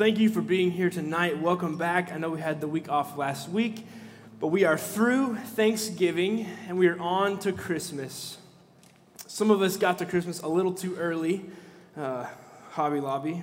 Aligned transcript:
thank 0.00 0.18
you 0.18 0.30
for 0.30 0.40
being 0.40 0.70
here 0.70 0.88
tonight. 0.88 1.38
Welcome 1.42 1.76
back. 1.76 2.10
I 2.10 2.16
know 2.16 2.30
we 2.30 2.40
had 2.40 2.62
the 2.62 2.66
week 2.66 2.88
off 2.88 3.18
last 3.18 3.50
week, 3.50 3.86
but 4.40 4.46
we 4.46 4.64
are 4.64 4.78
through 4.78 5.36
Thanksgiving 5.36 6.46
and 6.66 6.78
we 6.78 6.88
are 6.88 6.98
on 6.98 7.38
to 7.40 7.52
Christmas. 7.52 8.38
Some 9.26 9.50
of 9.50 9.60
us 9.60 9.76
got 9.76 9.98
to 9.98 10.06
Christmas 10.06 10.40
a 10.40 10.48
little 10.48 10.72
too 10.72 10.96
early, 10.96 11.44
uh, 11.98 12.24
Hobby 12.70 12.98
Lobby. 12.98 13.42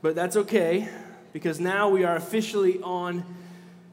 But 0.00 0.14
that's 0.14 0.36
okay 0.36 0.88
because 1.34 1.60
now 1.60 1.90
we 1.90 2.02
are 2.04 2.16
officially 2.16 2.80
on 2.80 3.26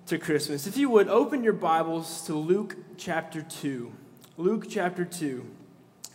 to 0.05 0.17
Christmas. 0.17 0.67
If 0.67 0.77
you 0.77 0.89
would 0.89 1.09
open 1.09 1.43
your 1.43 1.51
Bibles 1.51 2.25
to 2.27 2.33
Luke 2.33 2.77
chapter 2.95 3.41
2. 3.41 3.91
Luke 4.37 4.67
chapter 4.69 5.03
2. 5.03 5.45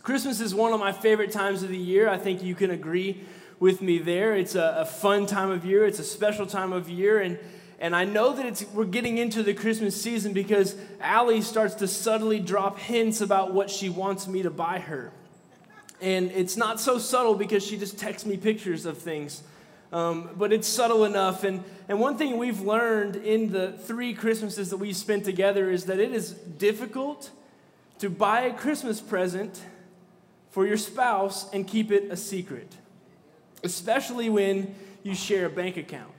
Christmas 0.01 0.41
is 0.41 0.55
one 0.55 0.73
of 0.73 0.79
my 0.79 0.91
favorite 0.91 1.31
times 1.31 1.61
of 1.61 1.69
the 1.69 1.77
year. 1.77 2.09
I 2.09 2.17
think 2.17 2.41
you 2.41 2.55
can 2.55 2.71
agree 2.71 3.23
with 3.59 3.81
me 3.81 3.97
there. 3.97 4.35
It's 4.35 4.55
a, 4.55 4.77
a, 4.79 4.85
fun 4.85 5.25
time 5.25 5.49
of 5.49 5.65
year, 5.65 5.85
it's 5.85 5.99
a 5.99 6.03
special 6.03 6.45
time 6.45 6.73
of 6.73 6.89
year. 6.89 7.19
And, 7.19 7.39
and 7.79 7.95
I 7.95 8.05
know 8.05 8.35
that 8.35 8.45
it's, 8.45 8.65
we're 8.73 8.85
getting 8.85 9.17
into 9.17 9.43
the 9.43 9.53
Christmas 9.53 9.99
season 9.99 10.33
because 10.33 10.75
Allie 10.99 11.41
starts 11.41 11.75
to 11.75 11.87
subtly 11.87 12.39
drop 12.39 12.79
hints 12.79 13.21
about 13.21 13.53
what 13.53 13.69
she 13.69 13.89
wants 13.89 14.27
me 14.27 14.43
to 14.43 14.49
buy 14.49 14.79
her. 14.79 15.11
And 16.01 16.31
it's 16.31 16.57
not 16.57 16.79
so 16.79 16.97
subtle 16.97 17.35
because 17.35 17.65
she 17.65 17.77
just 17.77 17.97
texts 17.97 18.25
me 18.25 18.37
pictures 18.37 18.85
of 18.85 18.97
things. 18.97 19.41
Um, 19.93 20.31
but 20.35 20.51
it's 20.51 20.67
subtle 20.67 21.05
enough. 21.05 21.43
And, 21.43 21.63
and 21.87 21.99
one 21.99 22.17
thing 22.17 22.37
we've 22.37 22.61
learned 22.61 23.15
in 23.15 23.51
the 23.51 23.71
three 23.71 24.13
Christmases 24.13 24.69
that 24.71 24.77
we've 24.77 24.95
spent 24.95 25.23
together 25.23 25.69
is 25.69 25.85
that 25.85 25.99
it 25.99 26.11
is 26.11 26.31
difficult 26.31 27.31
to 27.99 28.09
buy 28.09 28.41
a 28.41 28.53
Christmas 28.53 28.99
present 28.99 29.61
for 30.49 30.65
your 30.65 30.77
spouse 30.77 31.49
and 31.51 31.67
keep 31.67 31.91
it 31.91 32.11
a 32.11 32.17
secret, 32.17 32.75
especially 33.63 34.29
when 34.29 34.75
you 35.03 35.15
share 35.15 35.45
a 35.45 35.49
bank 35.49 35.77
account. 35.77 36.11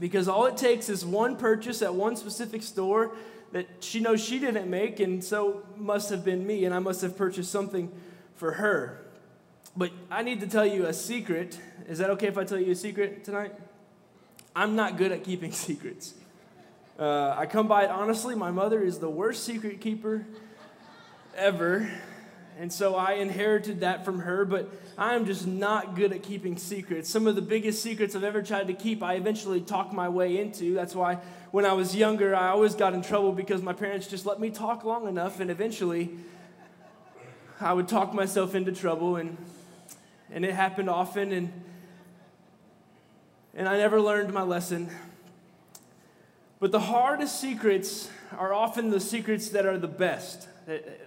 Because 0.00 0.28
all 0.28 0.46
it 0.46 0.56
takes 0.56 0.88
is 0.88 1.04
one 1.04 1.36
purchase 1.36 1.82
at 1.82 1.94
one 1.94 2.16
specific 2.16 2.62
store 2.62 3.12
that 3.52 3.66
she 3.80 4.00
knows 4.00 4.24
she 4.24 4.38
didn't 4.38 4.68
make, 4.68 4.98
and 5.00 5.22
so 5.22 5.62
must 5.76 6.10
have 6.10 6.24
been 6.24 6.46
me, 6.46 6.64
and 6.64 6.74
I 6.74 6.78
must 6.78 7.02
have 7.02 7.16
purchased 7.16 7.52
something 7.52 7.90
for 8.34 8.52
her. 8.52 9.04
But 9.76 9.90
I 10.10 10.22
need 10.22 10.40
to 10.40 10.46
tell 10.46 10.66
you 10.66 10.86
a 10.86 10.92
secret. 10.92 11.58
Is 11.88 11.98
that 11.98 12.10
okay 12.10 12.26
if 12.26 12.38
I 12.38 12.44
tell 12.44 12.58
you 12.58 12.72
a 12.72 12.74
secret 12.74 13.24
tonight? 13.24 13.52
I'm 14.54 14.76
not 14.76 14.96
good 14.96 15.12
at 15.12 15.24
keeping 15.24 15.52
secrets. 15.68 16.14
Uh, 16.98 17.34
I 17.36 17.46
come 17.46 17.68
by 17.68 17.84
it 17.84 17.90
honestly. 17.90 18.34
My 18.34 18.50
mother 18.50 18.82
is 18.82 18.98
the 18.98 19.08
worst 19.08 19.44
secret 19.44 19.80
keeper 19.80 20.26
ever. 21.36 21.90
And 22.62 22.72
so 22.72 22.94
I 22.94 23.14
inherited 23.14 23.80
that 23.80 24.04
from 24.04 24.20
her, 24.20 24.44
but 24.44 24.70
I'm 24.96 25.26
just 25.26 25.48
not 25.48 25.96
good 25.96 26.12
at 26.12 26.22
keeping 26.22 26.56
secrets. 26.56 27.10
Some 27.10 27.26
of 27.26 27.34
the 27.34 27.42
biggest 27.42 27.82
secrets 27.82 28.14
I've 28.14 28.22
ever 28.22 28.40
tried 28.40 28.68
to 28.68 28.72
keep, 28.72 29.02
I 29.02 29.14
eventually 29.14 29.60
talked 29.60 29.92
my 29.92 30.08
way 30.08 30.38
into. 30.38 30.72
That's 30.72 30.94
why 30.94 31.16
when 31.50 31.66
I 31.66 31.72
was 31.72 31.96
younger, 31.96 32.36
I 32.36 32.50
always 32.50 32.76
got 32.76 32.94
in 32.94 33.02
trouble 33.02 33.32
because 33.32 33.62
my 33.62 33.72
parents 33.72 34.06
just 34.06 34.26
let 34.26 34.38
me 34.38 34.48
talk 34.48 34.84
long 34.84 35.08
enough, 35.08 35.40
and 35.40 35.50
eventually 35.50 36.10
I 37.60 37.72
would 37.72 37.88
talk 37.88 38.14
myself 38.14 38.54
into 38.54 38.70
trouble, 38.70 39.16
and, 39.16 39.36
and 40.30 40.44
it 40.44 40.54
happened 40.54 40.88
often, 40.88 41.32
and, 41.32 41.52
and 43.54 43.68
I 43.68 43.76
never 43.76 44.00
learned 44.00 44.32
my 44.32 44.42
lesson. 44.42 44.88
But 46.62 46.70
the 46.70 46.78
hardest 46.78 47.40
secrets 47.40 48.08
are 48.38 48.54
often 48.54 48.90
the 48.90 49.00
secrets 49.00 49.48
that 49.48 49.66
are 49.66 49.78
the 49.78 49.88
best. 49.88 50.46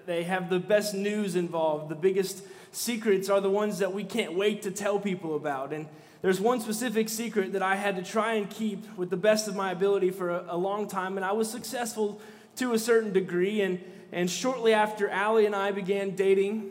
They 0.06 0.24
have 0.24 0.50
the 0.50 0.60
best 0.60 0.94
news 0.94 1.38
involved. 1.38 1.88
The 1.88 1.96
biggest 1.96 2.44
secrets 2.74 3.30
are 3.30 3.40
the 3.40 3.50
ones 3.50 3.80
that 3.80 3.94
we 3.94 4.04
can't 4.04 4.34
wait 4.34 4.64
to 4.64 4.72
tell 4.72 5.00
people 5.00 5.34
about. 5.38 5.72
And 5.72 5.88
there's 6.22 6.42
one 6.42 6.60
specific 6.60 7.08
secret 7.08 7.54
that 7.54 7.62
I 7.62 7.78
had 7.78 7.96
to 7.96 8.04
try 8.04 8.34
and 8.34 8.50
keep 8.50 8.98
with 8.98 9.10
the 9.10 9.16
best 9.16 9.48
of 9.48 9.56
my 9.56 9.72
ability 9.72 10.12
for 10.12 10.30
a, 10.46 10.58
long 10.58 10.90
time, 10.90 11.16
and 11.16 11.26
I 11.26 11.32
was 11.32 11.50
successful 11.50 12.20
to 12.58 12.74
a 12.74 12.78
certain 12.78 13.14
degree. 13.14 13.62
And, 13.62 13.82
and 14.12 14.30
shortly 14.30 14.74
after 14.74 15.08
Allie 15.08 15.46
and 15.46 15.56
I 15.56 15.72
began 15.72 16.18
dating, 16.18 16.70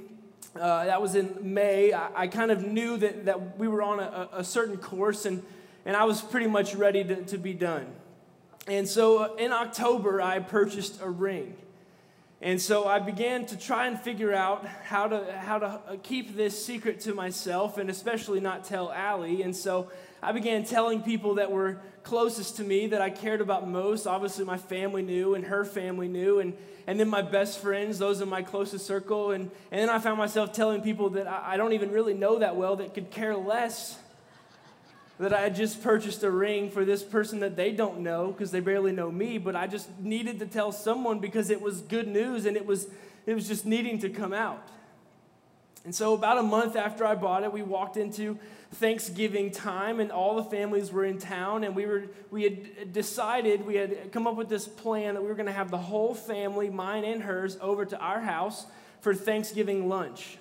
uh, 0.56 0.84
that 0.84 1.00
was 1.00 1.14
in 1.14 1.38
May, 1.40 1.94
I, 1.94 2.24
I, 2.24 2.26
kind 2.26 2.50
of 2.50 2.66
knew 2.66 2.98
that, 2.98 3.24
that 3.24 3.58
we 3.58 3.66
were 3.66 3.80
on 3.80 4.00
a, 4.00 4.28
a, 4.34 4.44
certain 4.44 4.76
course, 4.76 5.24
and, 5.24 5.42
and 5.86 5.96
I 5.96 6.04
was 6.04 6.20
pretty 6.20 6.48
much 6.48 6.74
ready 6.74 7.02
to, 7.02 7.24
to 7.24 7.38
be 7.38 7.54
done. 7.54 7.86
And 8.66 8.88
so 8.88 9.18
uh, 9.18 9.34
in 9.36 9.52
October, 9.52 10.22
I 10.22 10.38
purchased 10.38 11.00
a 11.02 11.10
ring. 11.10 11.56
And 12.40 12.60
so 12.60 12.86
I 12.86 12.98
began 12.98 13.46
to 13.46 13.58
try 13.58 13.86
and 13.86 13.98
figure 13.98 14.34
out 14.34 14.66
how 14.66 15.08
to, 15.08 15.32
how 15.32 15.58
to 15.58 15.66
uh, 15.66 15.96
keep 16.02 16.36
this 16.36 16.64
secret 16.64 17.00
to 17.00 17.14
myself 17.14 17.78
and 17.78 17.88
especially 17.88 18.40
not 18.40 18.64
tell 18.64 18.92
Allie. 18.92 19.42
And 19.42 19.54
so 19.54 19.90
I 20.22 20.32
began 20.32 20.64
telling 20.64 21.02
people 21.02 21.36
that 21.36 21.50
were 21.50 21.78
closest 22.02 22.56
to 22.56 22.64
me, 22.64 22.88
that 22.88 23.00
I 23.00 23.10
cared 23.10 23.40
about 23.40 23.68
most. 23.68 24.06
Obviously, 24.06 24.44
my 24.44 24.58
family 24.58 25.02
knew 25.02 25.34
and 25.34 25.44
her 25.44 25.64
family 25.64 26.08
knew. 26.08 26.40
And, 26.40 26.54
and 26.86 27.00
then 27.00 27.08
my 27.08 27.22
best 27.22 27.60
friends, 27.60 27.98
those 27.98 28.20
in 28.20 28.28
my 28.28 28.42
closest 28.42 28.86
circle. 28.86 29.30
And, 29.30 29.50
and 29.70 29.80
then 29.80 29.88
I 29.88 29.98
found 29.98 30.18
myself 30.18 30.52
telling 30.52 30.82
people 30.82 31.10
that 31.10 31.26
I, 31.26 31.54
I 31.54 31.56
don't 31.56 31.72
even 31.72 31.92
really 31.92 32.14
know 32.14 32.38
that 32.40 32.56
well 32.56 32.76
that 32.76 32.94
could 32.94 33.10
care 33.10 33.36
less 33.36 33.98
that 35.18 35.32
I 35.32 35.42
had 35.42 35.54
just 35.54 35.82
purchased 35.82 36.22
a 36.24 36.30
ring 36.30 36.70
for 36.70 36.84
this 36.84 37.02
person 37.02 37.40
that 37.40 37.56
they 37.56 37.70
don't 37.70 38.00
know 38.00 38.32
because 38.32 38.50
they 38.50 38.60
barely 38.60 38.92
know 38.92 39.10
me, 39.12 39.38
but 39.38 39.54
I 39.54 39.66
just 39.66 39.88
needed 40.00 40.40
to 40.40 40.46
tell 40.46 40.72
someone 40.72 41.20
because 41.20 41.50
it 41.50 41.60
was 41.60 41.80
good 41.82 42.08
news 42.08 42.46
and 42.46 42.56
it 42.56 42.66
was, 42.66 42.88
it 43.26 43.34
was 43.34 43.46
just 43.46 43.64
needing 43.64 43.98
to 44.00 44.08
come 44.08 44.32
out. 44.32 44.68
And 45.84 45.94
so, 45.94 46.14
about 46.14 46.38
a 46.38 46.42
month 46.42 46.76
after 46.76 47.04
I 47.04 47.14
bought 47.14 47.44
it, 47.44 47.52
we 47.52 47.62
walked 47.62 47.98
into 47.98 48.38
Thanksgiving 48.72 49.50
time, 49.50 50.00
and 50.00 50.10
all 50.10 50.36
the 50.36 50.44
families 50.44 50.90
were 50.90 51.04
in 51.04 51.18
town. 51.18 51.62
And 51.62 51.76
we, 51.76 51.84
were, 51.84 52.04
we 52.30 52.44
had 52.44 52.92
decided, 52.92 53.66
we 53.66 53.76
had 53.76 54.10
come 54.10 54.26
up 54.26 54.34
with 54.34 54.48
this 54.48 54.66
plan 54.66 55.14
that 55.14 55.20
we 55.20 55.28
were 55.28 55.34
going 55.34 55.46
to 55.46 55.52
have 55.52 55.70
the 55.70 55.78
whole 55.78 56.14
family, 56.14 56.70
mine 56.70 57.04
and 57.04 57.22
hers, 57.22 57.58
over 57.60 57.84
to 57.84 57.98
our 57.98 58.20
house 58.20 58.64
for 59.02 59.14
Thanksgiving 59.14 59.88
lunch. 59.88 60.38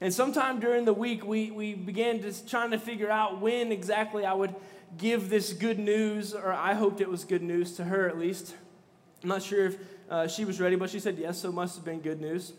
And 0.00 0.14
sometime 0.14 0.60
during 0.60 0.84
the 0.84 0.92
week, 0.92 1.24
we, 1.24 1.50
we 1.50 1.74
began 1.74 2.22
just 2.22 2.48
trying 2.48 2.70
to 2.70 2.78
figure 2.78 3.10
out 3.10 3.40
when 3.40 3.72
exactly 3.72 4.24
I 4.24 4.32
would 4.32 4.54
give 4.96 5.28
this 5.28 5.52
good 5.52 5.78
news, 5.78 6.34
or 6.34 6.52
I 6.52 6.74
hoped 6.74 7.00
it 7.00 7.10
was 7.10 7.24
good 7.24 7.42
news 7.42 7.74
to 7.76 7.84
her 7.84 8.08
at 8.08 8.18
least. 8.18 8.54
I'm 9.22 9.28
not 9.28 9.42
sure 9.42 9.66
if 9.66 9.78
uh, 10.08 10.28
she 10.28 10.44
was 10.44 10.60
ready, 10.60 10.76
but 10.76 10.90
she 10.90 11.00
said 11.00 11.18
yes, 11.18 11.40
so 11.40 11.48
it 11.48 11.54
must 11.54 11.74
have 11.76 11.84
been 11.84 12.00
good 12.00 12.20
news. 12.20 12.52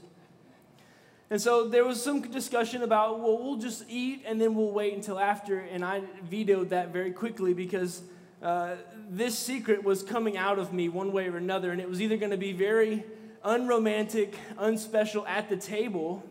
And 1.29 1.39
so 1.39 1.67
there 1.67 1.85
was 1.85 2.03
some 2.03 2.22
discussion 2.22 2.81
about, 2.81 3.19
well, 3.19 3.38
we'll 3.38 3.57
just 3.57 3.85
eat 3.88 4.23
and 4.25 4.41
then 4.41 4.56
we'll 4.56 4.71
wait 4.71 4.94
until 4.94 5.19
after. 5.19 5.59
And 5.59 5.85
I 5.85 6.01
vetoed 6.23 6.71
that 6.71 6.91
very 6.91 7.11
quickly 7.11 7.53
because 7.53 8.01
uh, 8.41 8.75
this 9.09 9.38
secret 9.38 9.83
was 9.83 10.01
coming 10.01 10.38
out 10.38 10.57
of 10.57 10.73
me 10.73 10.89
one 10.89 11.11
way 11.11 11.27
or 11.27 11.38
another. 11.38 11.71
And 11.71 11.79
it 11.79 11.88
was 11.88 12.01
either 12.01 12.17
going 12.17 12.31
to 12.31 12.38
be 12.38 12.51
very 12.51 13.03
unromantic, 13.44 14.35
unspecial 14.57 15.27
at 15.27 15.50
the 15.50 15.57
table, 15.57 16.23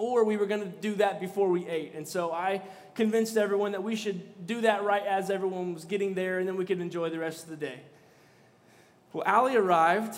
or 0.00 0.24
we 0.24 0.38
were 0.38 0.46
going 0.46 0.62
to 0.62 0.68
do 0.80 0.94
that 0.94 1.20
before 1.20 1.48
we 1.50 1.68
ate. 1.68 1.92
And 1.94 2.08
so 2.08 2.32
I 2.32 2.62
convinced 2.94 3.36
everyone 3.36 3.72
that 3.72 3.82
we 3.82 3.94
should 3.94 4.46
do 4.46 4.62
that 4.62 4.82
right 4.82 5.04
as 5.04 5.30
everyone 5.30 5.74
was 5.74 5.84
getting 5.84 6.14
there, 6.14 6.38
and 6.38 6.48
then 6.48 6.56
we 6.56 6.64
could 6.64 6.80
enjoy 6.80 7.10
the 7.10 7.18
rest 7.18 7.44
of 7.44 7.50
the 7.50 7.56
day. 7.56 7.80
Well, 9.12 9.24
Allie 9.26 9.56
arrived 9.56 10.16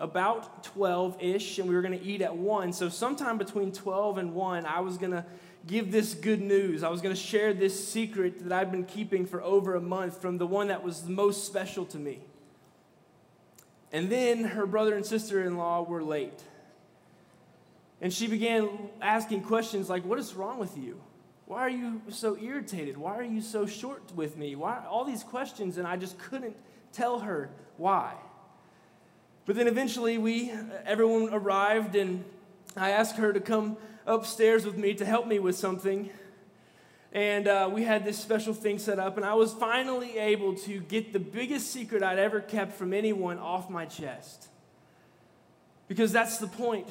about 0.00 0.64
12 0.64 1.22
ish, 1.22 1.58
and 1.60 1.68
we 1.68 1.76
were 1.76 1.82
going 1.82 1.96
to 1.96 2.04
eat 2.04 2.22
at 2.22 2.36
1. 2.36 2.72
So, 2.72 2.88
sometime 2.88 3.38
between 3.38 3.70
12 3.70 4.18
and 4.18 4.34
1, 4.34 4.66
I 4.66 4.80
was 4.80 4.98
going 4.98 5.12
to 5.12 5.24
give 5.66 5.92
this 5.92 6.14
good 6.14 6.40
news. 6.40 6.82
I 6.82 6.88
was 6.88 7.00
going 7.00 7.14
to 7.14 7.20
share 7.20 7.54
this 7.54 7.88
secret 7.88 8.48
that 8.48 8.52
I'd 8.52 8.72
been 8.72 8.84
keeping 8.84 9.26
for 9.26 9.40
over 9.42 9.76
a 9.76 9.80
month 9.80 10.20
from 10.20 10.38
the 10.38 10.46
one 10.46 10.68
that 10.68 10.82
was 10.82 11.02
the 11.02 11.12
most 11.12 11.46
special 11.46 11.84
to 11.86 11.98
me. 11.98 12.18
And 13.92 14.10
then 14.10 14.42
her 14.44 14.66
brother 14.66 14.96
and 14.96 15.06
sister 15.06 15.44
in 15.44 15.56
law 15.56 15.82
were 15.82 16.02
late. 16.02 16.42
And 18.00 18.12
she 18.12 18.26
began 18.26 18.68
asking 19.00 19.42
questions 19.42 19.88
like, 19.88 20.04
What 20.04 20.18
is 20.18 20.34
wrong 20.34 20.58
with 20.58 20.76
you? 20.76 21.00
Why 21.46 21.60
are 21.60 21.70
you 21.70 22.02
so 22.08 22.36
irritated? 22.36 22.96
Why 22.96 23.16
are 23.16 23.22
you 23.22 23.40
so 23.40 23.66
short 23.66 24.02
with 24.14 24.36
me? 24.36 24.56
Why? 24.56 24.82
All 24.88 25.04
these 25.04 25.22
questions, 25.22 25.78
and 25.78 25.86
I 25.86 25.96
just 25.96 26.18
couldn't 26.18 26.56
tell 26.92 27.20
her 27.20 27.50
why. 27.76 28.14
But 29.44 29.54
then 29.54 29.68
eventually, 29.68 30.18
we, 30.18 30.52
everyone 30.84 31.32
arrived, 31.32 31.94
and 31.94 32.24
I 32.76 32.90
asked 32.90 33.16
her 33.16 33.32
to 33.32 33.40
come 33.40 33.76
upstairs 34.04 34.66
with 34.66 34.76
me 34.76 34.94
to 34.94 35.04
help 35.04 35.28
me 35.28 35.38
with 35.38 35.56
something. 35.56 36.10
And 37.12 37.46
uh, 37.46 37.70
we 37.72 37.84
had 37.84 38.04
this 38.04 38.18
special 38.18 38.52
thing 38.52 38.80
set 38.80 38.98
up, 38.98 39.16
and 39.16 39.24
I 39.24 39.34
was 39.34 39.54
finally 39.54 40.18
able 40.18 40.54
to 40.56 40.80
get 40.80 41.12
the 41.12 41.20
biggest 41.20 41.70
secret 41.70 42.02
I'd 42.02 42.18
ever 42.18 42.40
kept 42.40 42.72
from 42.72 42.92
anyone 42.92 43.38
off 43.38 43.70
my 43.70 43.86
chest. 43.86 44.48
Because 45.86 46.10
that's 46.10 46.38
the 46.38 46.48
point 46.48 46.88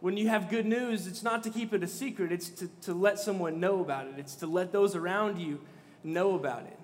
when 0.00 0.16
you 0.16 0.28
have 0.28 0.48
good 0.48 0.66
news, 0.66 1.06
it's 1.06 1.22
not 1.22 1.42
to 1.44 1.50
keep 1.50 1.72
it 1.72 1.82
a 1.82 1.86
secret, 1.86 2.32
it's 2.32 2.48
to, 2.50 2.68
to 2.82 2.94
let 2.94 3.18
someone 3.18 3.60
know 3.60 3.80
about 3.80 4.06
it, 4.06 4.14
it's 4.18 4.36
to 4.36 4.46
let 4.46 4.72
those 4.72 4.94
around 4.94 5.38
you 5.38 5.60
know 6.04 6.34
about 6.34 6.62
it. 6.62 6.78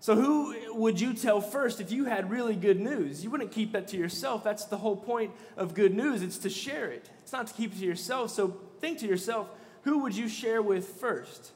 So, 0.00 0.14
who 0.14 0.74
would 0.74 1.00
you 1.00 1.14
tell 1.14 1.40
first 1.40 1.80
if 1.80 1.90
you 1.90 2.04
had 2.04 2.30
really 2.30 2.54
good 2.54 2.78
news? 2.78 3.24
You 3.24 3.30
wouldn't 3.30 3.50
keep 3.50 3.72
that 3.72 3.88
to 3.88 3.96
yourself. 3.96 4.44
That's 4.44 4.66
the 4.66 4.76
whole 4.76 4.96
point 4.96 5.32
of 5.56 5.74
good 5.74 5.94
news. 5.94 6.22
It's 6.22 6.38
to 6.38 6.50
share 6.50 6.90
it, 6.90 7.08
it's 7.22 7.32
not 7.32 7.46
to 7.48 7.54
keep 7.54 7.74
it 7.74 7.78
to 7.78 7.84
yourself. 7.84 8.30
So, 8.30 8.56
think 8.80 8.98
to 8.98 9.06
yourself, 9.06 9.48
who 9.82 9.98
would 10.00 10.16
you 10.16 10.28
share 10.28 10.62
with 10.62 10.86
first? 10.86 11.52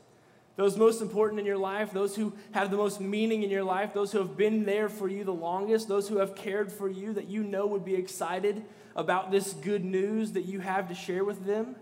Those 0.61 0.77
most 0.77 1.01
important 1.01 1.41
in 1.41 1.47
your 1.47 1.57
life, 1.57 1.91
those 1.91 2.15
who 2.15 2.35
have 2.53 2.71
the 2.71 2.77
most 2.77 3.01
meaning 3.01 3.43
in 3.43 3.49
your 3.49 3.65
life, 3.65 3.95
those 3.95 4.13
who 4.13 4.19
have 4.19 4.37
been 4.37 4.67
there 4.67 4.91
for 4.91 5.09
you 5.09 5.25
the 5.25 5.33
longest, 5.33 5.89
those 5.89 6.07
who 6.07 6.19
have 6.19 6.35
cared 6.35 6.71
for 6.71 6.87
you 6.87 7.15
that 7.15 7.29
you 7.29 7.43
know 7.43 7.67
would 7.67 7.83
be 7.83 7.95
excited 7.95 8.63
about 8.95 9.31
this 9.31 9.55
good 9.55 9.83
news 9.83 10.33
that 10.33 10.43
you 10.43 10.61
have 10.61 10.87
to 10.89 10.95
share 10.95 11.25
with 11.25 11.47
them? 11.47 11.77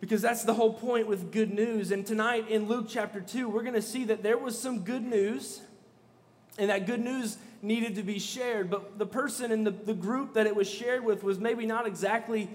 Because 0.00 0.20
that's 0.20 0.44
the 0.44 0.52
whole 0.52 0.74
point 0.74 1.06
with 1.06 1.32
good 1.32 1.50
news. 1.50 1.92
And 1.92 2.04
tonight 2.04 2.46
in 2.50 2.68
Luke 2.68 2.88
chapter 2.90 3.22
2, 3.22 3.48
we're 3.48 3.62
going 3.62 3.72
to 3.72 3.80
see 3.80 4.04
that 4.04 4.22
there 4.22 4.36
was 4.36 4.60
some 4.60 4.80
good 4.80 5.06
news, 5.06 5.62
and 6.58 6.68
that 6.68 6.84
good 6.84 7.00
news 7.00 7.38
needed 7.62 7.94
to 7.94 8.02
be 8.02 8.18
shared. 8.18 8.68
But 8.68 8.98
the 8.98 9.06
person 9.06 9.50
in 9.50 9.64
the, 9.64 9.70
the 9.70 9.94
group 9.94 10.34
that 10.34 10.46
it 10.46 10.54
was 10.54 10.68
shared 10.68 11.06
with 11.06 11.24
was 11.24 11.38
maybe 11.38 11.64
not 11.64 11.86
exactly 11.86 12.50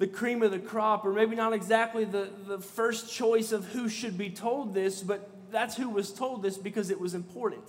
the 0.00 0.06
cream 0.06 0.42
of 0.42 0.50
the 0.50 0.58
crop, 0.58 1.04
or 1.04 1.12
maybe 1.12 1.36
not 1.36 1.52
exactly 1.52 2.06
the, 2.06 2.30
the 2.46 2.58
first 2.58 3.12
choice 3.12 3.52
of 3.52 3.66
who 3.66 3.86
should 3.86 4.16
be 4.16 4.30
told 4.30 4.72
this, 4.72 5.02
but 5.02 5.28
that's 5.52 5.76
who 5.76 5.90
was 5.90 6.10
told 6.10 6.42
this 6.42 6.56
because 6.56 6.88
it 6.88 6.98
was 6.98 7.12
important. 7.12 7.62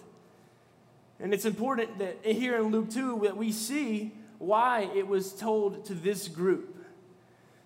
And 1.19 1.33
it's 1.33 1.43
important 1.43 1.99
that 1.99 2.19
here 2.23 2.55
in 2.55 2.71
Luke 2.71 2.89
2 2.89 3.19
that 3.23 3.35
we 3.35 3.51
see 3.51 4.13
why 4.37 4.89
it 4.95 5.09
was 5.09 5.33
told 5.33 5.83
to 5.87 5.93
this 5.93 6.29
group. 6.29 6.80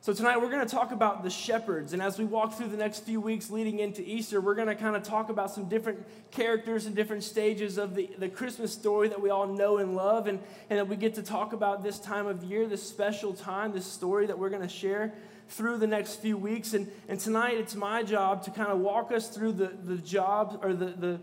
So, 0.06 0.14
tonight 0.14 0.40
we're 0.40 0.52
going 0.52 0.64
to 0.64 0.72
talk 0.72 0.92
about 0.92 1.24
the 1.24 1.32
shepherds. 1.32 1.92
And 1.92 2.00
as 2.00 2.20
we 2.20 2.26
walk 2.26 2.54
through 2.54 2.68
the 2.68 2.78
next 2.78 3.06
few 3.06 3.20
weeks 3.20 3.50
leading 3.50 3.80
into 3.80 4.08
Easter, 4.08 4.40
we're 4.40 4.54
going 4.54 4.68
to 4.68 4.76
kind 4.76 4.96
of 4.96 5.02
talk 5.02 5.32
about 5.32 5.50
some 5.50 5.68
different 5.68 6.06
characters 6.30 6.86
and 6.86 6.96
different 6.96 7.24
stages 7.24 7.80
of 7.80 7.96
the, 7.96 8.12
the 8.20 8.30
Christmas 8.30 8.72
story 8.72 9.08
that 9.08 9.20
we 9.20 9.32
all 9.32 9.48
know 9.48 9.80
and 9.80 9.96
love. 9.96 10.28
And, 10.28 10.38
and 10.70 10.78
that 10.78 10.88
we 10.88 10.96
get 10.96 11.16
to 11.16 11.24
talk 11.24 11.54
about 11.54 11.82
this 11.82 11.98
time 11.98 12.28
of 12.28 12.44
year, 12.44 12.68
this 12.68 12.84
special 12.84 13.34
time, 13.34 13.72
this 13.72 13.88
story 13.88 14.28
that 14.28 14.38
we're 14.38 14.52
going 14.52 14.62
to 14.62 14.68
share 14.68 15.12
through 15.50 15.80
the 15.80 15.88
next 15.88 16.18
few 16.18 16.38
weeks. 16.38 16.76
And, 16.76 16.88
and 17.10 17.20
tonight 17.20 17.58
it's 17.58 17.74
my 17.74 18.04
job 18.04 18.44
to 18.44 18.52
kind 18.52 18.70
of 18.70 18.82
walk 18.82 19.12
us 19.12 19.30
through 19.30 19.54
the, 19.54 19.72
the 19.86 19.98
job 19.98 20.60
or 20.62 20.76
the, 20.76 20.86
the, 20.86 21.20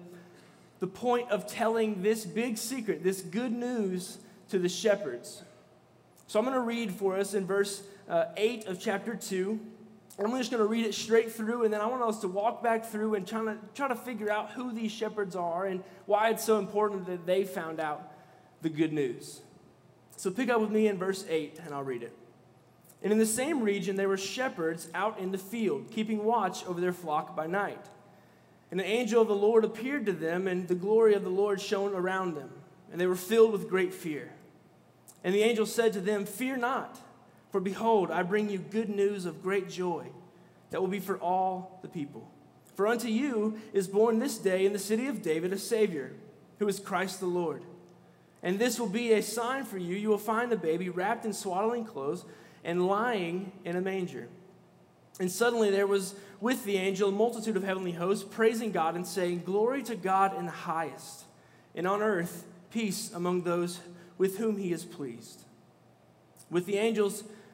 the 0.80 0.88
point 0.88 1.30
of 1.30 1.46
telling 1.46 2.02
this 2.02 2.24
big 2.24 2.58
secret, 2.58 3.04
this 3.04 3.20
good 3.20 3.52
news 3.52 4.18
to 4.48 4.58
the 4.58 4.68
shepherds. 4.68 5.44
So 6.26 6.40
I'm 6.40 6.44
going 6.44 6.56
to 6.56 6.60
read 6.60 6.90
for 6.90 7.16
us 7.16 7.34
in 7.34 7.46
verse 7.46 7.84
uh, 8.08 8.26
8 8.36 8.66
of 8.66 8.80
chapter 8.80 9.14
2. 9.14 9.58
I'm 10.18 10.30
just 10.36 10.50
going 10.50 10.62
to 10.62 10.68
read 10.68 10.84
it 10.84 10.94
straight 10.94 11.32
through, 11.32 11.64
and 11.64 11.72
then 11.72 11.80
I 11.80 11.86
want 11.86 12.02
us 12.02 12.20
to 12.20 12.28
walk 12.28 12.62
back 12.62 12.84
through 12.84 13.14
and 13.14 13.26
try 13.26 13.42
to, 13.44 13.56
try 13.74 13.88
to 13.88 13.94
figure 13.94 14.30
out 14.30 14.50
who 14.50 14.72
these 14.72 14.92
shepherds 14.92 15.34
are 15.34 15.64
and 15.66 15.82
why 16.06 16.28
it's 16.28 16.44
so 16.44 16.58
important 16.58 17.06
that 17.06 17.26
they 17.26 17.44
found 17.44 17.80
out 17.80 18.12
the 18.60 18.68
good 18.68 18.92
news. 18.92 19.40
So 20.16 20.30
pick 20.30 20.50
up 20.50 20.60
with 20.60 20.70
me 20.70 20.86
in 20.86 20.98
verse 20.98 21.24
8, 21.28 21.60
and 21.64 21.74
I'll 21.74 21.82
read 21.82 22.02
it. 22.02 22.16
And 23.02 23.10
in 23.10 23.18
the 23.18 23.26
same 23.26 23.62
region, 23.62 23.96
there 23.96 24.08
were 24.08 24.16
shepherds 24.16 24.88
out 24.94 25.18
in 25.18 25.32
the 25.32 25.38
field, 25.38 25.90
keeping 25.90 26.24
watch 26.24 26.64
over 26.66 26.80
their 26.80 26.92
flock 26.92 27.34
by 27.34 27.46
night. 27.46 27.84
And 28.70 28.80
an 28.80 28.86
angel 28.86 29.20
of 29.22 29.28
the 29.28 29.34
Lord 29.34 29.64
appeared 29.64 30.06
to 30.06 30.12
them, 30.12 30.46
and 30.46 30.68
the 30.68 30.74
glory 30.74 31.14
of 31.14 31.24
the 31.24 31.30
Lord 31.30 31.60
shone 31.60 31.94
around 31.94 32.34
them, 32.34 32.50
and 32.90 33.00
they 33.00 33.06
were 33.06 33.16
filled 33.16 33.52
with 33.52 33.68
great 33.68 33.92
fear. 33.92 34.30
And 35.24 35.34
the 35.34 35.42
angel 35.42 35.66
said 35.66 35.92
to 35.94 36.00
them, 36.00 36.24
Fear 36.24 36.58
not. 36.58 36.98
For 37.52 37.60
behold, 37.60 38.10
I 38.10 38.22
bring 38.22 38.48
you 38.48 38.58
good 38.58 38.88
news 38.88 39.26
of 39.26 39.42
great 39.42 39.68
joy 39.68 40.06
that 40.70 40.80
will 40.80 40.88
be 40.88 41.00
for 41.00 41.18
all 41.18 41.78
the 41.82 41.88
people. 41.88 42.28
For 42.74 42.86
unto 42.86 43.08
you 43.08 43.58
is 43.74 43.86
born 43.86 44.18
this 44.18 44.38
day 44.38 44.64
in 44.64 44.72
the 44.72 44.78
city 44.78 45.06
of 45.06 45.20
David 45.20 45.52
a 45.52 45.58
Savior, 45.58 46.12
who 46.58 46.66
is 46.66 46.80
Christ 46.80 47.20
the 47.20 47.26
Lord. 47.26 47.62
And 48.42 48.58
this 48.58 48.80
will 48.80 48.88
be 48.88 49.12
a 49.12 49.22
sign 49.22 49.64
for 49.64 49.76
you. 49.76 49.94
You 49.94 50.08
will 50.08 50.18
find 50.18 50.50
the 50.50 50.56
baby 50.56 50.88
wrapped 50.88 51.26
in 51.26 51.34
swaddling 51.34 51.84
clothes 51.84 52.24
and 52.64 52.86
lying 52.86 53.52
in 53.64 53.76
a 53.76 53.82
manger. 53.82 54.28
And 55.20 55.30
suddenly 55.30 55.70
there 55.70 55.86
was 55.86 56.14
with 56.40 56.64
the 56.64 56.78
angel 56.78 57.10
a 57.10 57.12
multitude 57.12 57.56
of 57.56 57.64
heavenly 57.64 57.92
hosts, 57.92 58.26
praising 58.28 58.72
God 58.72 58.96
and 58.96 59.06
saying, 59.06 59.42
Glory 59.44 59.82
to 59.84 59.94
God 59.94 60.36
in 60.38 60.46
the 60.46 60.52
highest, 60.52 61.24
and 61.74 61.86
on 61.86 62.00
earth 62.00 62.46
peace 62.70 63.12
among 63.12 63.42
those 63.42 63.80
with 64.16 64.38
whom 64.38 64.56
he 64.56 64.72
is 64.72 64.84
pleased. 64.84 65.44
With 66.50 66.66
the 66.66 66.78
angels, 66.78 67.24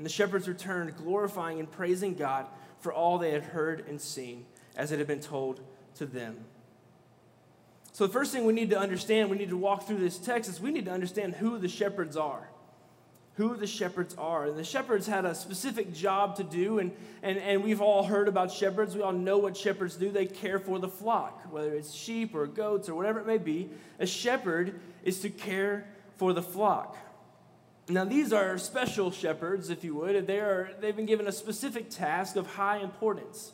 And 0.00 0.06
the 0.06 0.10
shepherds 0.10 0.48
returned, 0.48 0.96
glorifying 0.96 1.60
and 1.60 1.70
praising 1.70 2.14
God 2.14 2.46
for 2.78 2.90
all 2.90 3.18
they 3.18 3.32
had 3.32 3.42
heard 3.42 3.84
and 3.86 4.00
seen, 4.00 4.46
as 4.74 4.92
it 4.92 4.98
had 4.98 5.06
been 5.06 5.20
told 5.20 5.60
to 5.96 6.06
them. 6.06 6.38
So, 7.92 8.06
the 8.06 8.12
first 8.14 8.32
thing 8.32 8.46
we 8.46 8.54
need 8.54 8.70
to 8.70 8.78
understand, 8.78 9.28
we 9.28 9.36
need 9.36 9.50
to 9.50 9.58
walk 9.58 9.86
through 9.86 9.98
this 9.98 10.16
text, 10.16 10.48
is 10.48 10.58
we 10.58 10.70
need 10.70 10.86
to 10.86 10.90
understand 10.90 11.34
who 11.34 11.58
the 11.58 11.68
shepherds 11.68 12.16
are. 12.16 12.48
Who 13.34 13.54
the 13.56 13.66
shepherds 13.66 14.14
are. 14.14 14.46
And 14.46 14.56
the 14.56 14.64
shepherds 14.64 15.06
had 15.06 15.26
a 15.26 15.34
specific 15.34 15.92
job 15.92 16.36
to 16.36 16.44
do, 16.44 16.78
and, 16.78 16.92
and, 17.22 17.36
and 17.36 17.62
we've 17.62 17.82
all 17.82 18.02
heard 18.02 18.26
about 18.26 18.50
shepherds. 18.50 18.96
We 18.96 19.02
all 19.02 19.12
know 19.12 19.36
what 19.36 19.54
shepherds 19.54 19.96
do. 19.96 20.10
They 20.10 20.24
care 20.24 20.58
for 20.58 20.78
the 20.78 20.88
flock, 20.88 21.42
whether 21.52 21.74
it's 21.74 21.92
sheep 21.92 22.34
or 22.34 22.46
goats 22.46 22.88
or 22.88 22.94
whatever 22.94 23.20
it 23.20 23.26
may 23.26 23.36
be. 23.36 23.68
A 23.98 24.06
shepherd 24.06 24.80
is 25.04 25.20
to 25.20 25.28
care 25.28 25.88
for 26.16 26.32
the 26.32 26.42
flock. 26.42 26.96
Now, 27.90 28.04
these 28.04 28.32
are 28.32 28.56
special 28.56 29.10
shepherds, 29.10 29.68
if 29.68 29.82
you 29.82 29.96
would. 29.96 30.26
They 30.26 30.38
are, 30.38 30.70
they've 30.80 30.94
been 30.94 31.06
given 31.06 31.26
a 31.26 31.32
specific 31.32 31.90
task 31.90 32.36
of 32.36 32.46
high 32.46 32.78
importance. 32.78 33.52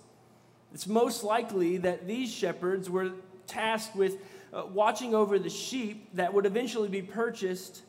It's 0.74 0.86
most 0.86 1.24
likely 1.24 1.78
that 1.78 2.06
these 2.06 2.30
shepherds 2.30 2.90
were 2.90 3.12
tasked 3.46 3.96
with 3.96 4.18
uh, 4.52 4.66
watching 4.66 5.14
over 5.14 5.38
the 5.38 5.48
sheep 5.48 6.10
that 6.14 6.34
would 6.34 6.44
eventually 6.44 6.88
be 6.88 7.00
purchased 7.00 7.82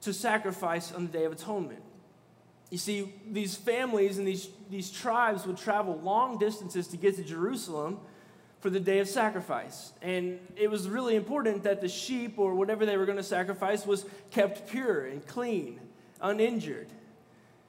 to 0.00 0.14
sacrifice 0.14 0.92
on 0.92 1.06
the 1.06 1.12
Day 1.12 1.24
of 1.24 1.32
Atonement. 1.32 1.82
You 2.70 2.78
see, 2.78 3.12
these 3.30 3.54
families 3.54 4.16
and 4.18 4.26
these, 4.26 4.48
these 4.70 4.90
tribes 4.90 5.46
would 5.46 5.58
travel 5.58 6.00
long 6.00 6.38
distances 6.38 6.88
to 6.88 6.96
get 6.96 7.16
to 7.16 7.22
Jerusalem 7.22 8.00
for 8.60 8.70
the 8.70 8.80
day 8.80 8.98
of 8.98 9.08
sacrifice. 9.08 9.92
And 10.02 10.40
it 10.56 10.70
was 10.70 10.88
really 10.88 11.14
important 11.14 11.64
that 11.64 11.80
the 11.80 11.88
sheep 11.88 12.38
or 12.38 12.54
whatever 12.54 12.86
they 12.86 12.96
were 12.96 13.06
going 13.06 13.18
to 13.18 13.24
sacrifice 13.24 13.86
was 13.86 14.06
kept 14.30 14.68
pure 14.70 15.04
and 15.04 15.26
clean, 15.26 15.80
uninjured. 16.20 16.88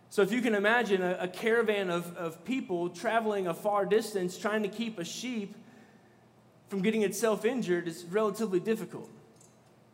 So, 0.10 0.22
if 0.22 0.32
you 0.32 0.41
can 0.41 0.56
imagine 0.56 1.01
a, 1.01 1.17
a, 1.22 1.27
caravan 1.27 1.89
of, 1.89 2.15
of 2.15 2.46
people 2.46 2.89
traveling 2.89 3.48
a 3.48 3.53
far 3.53 3.86
distance 3.86 4.38
trying 4.38 4.63
to 4.63 4.70
keep 4.70 5.00
a 5.00 5.03
sheep 5.03 5.56
from 6.70 6.82
getting 6.82 7.01
itself 7.01 7.44
injured 7.44 7.88
is 7.88 8.06
relatively 8.06 8.62
difficult. 8.62 9.10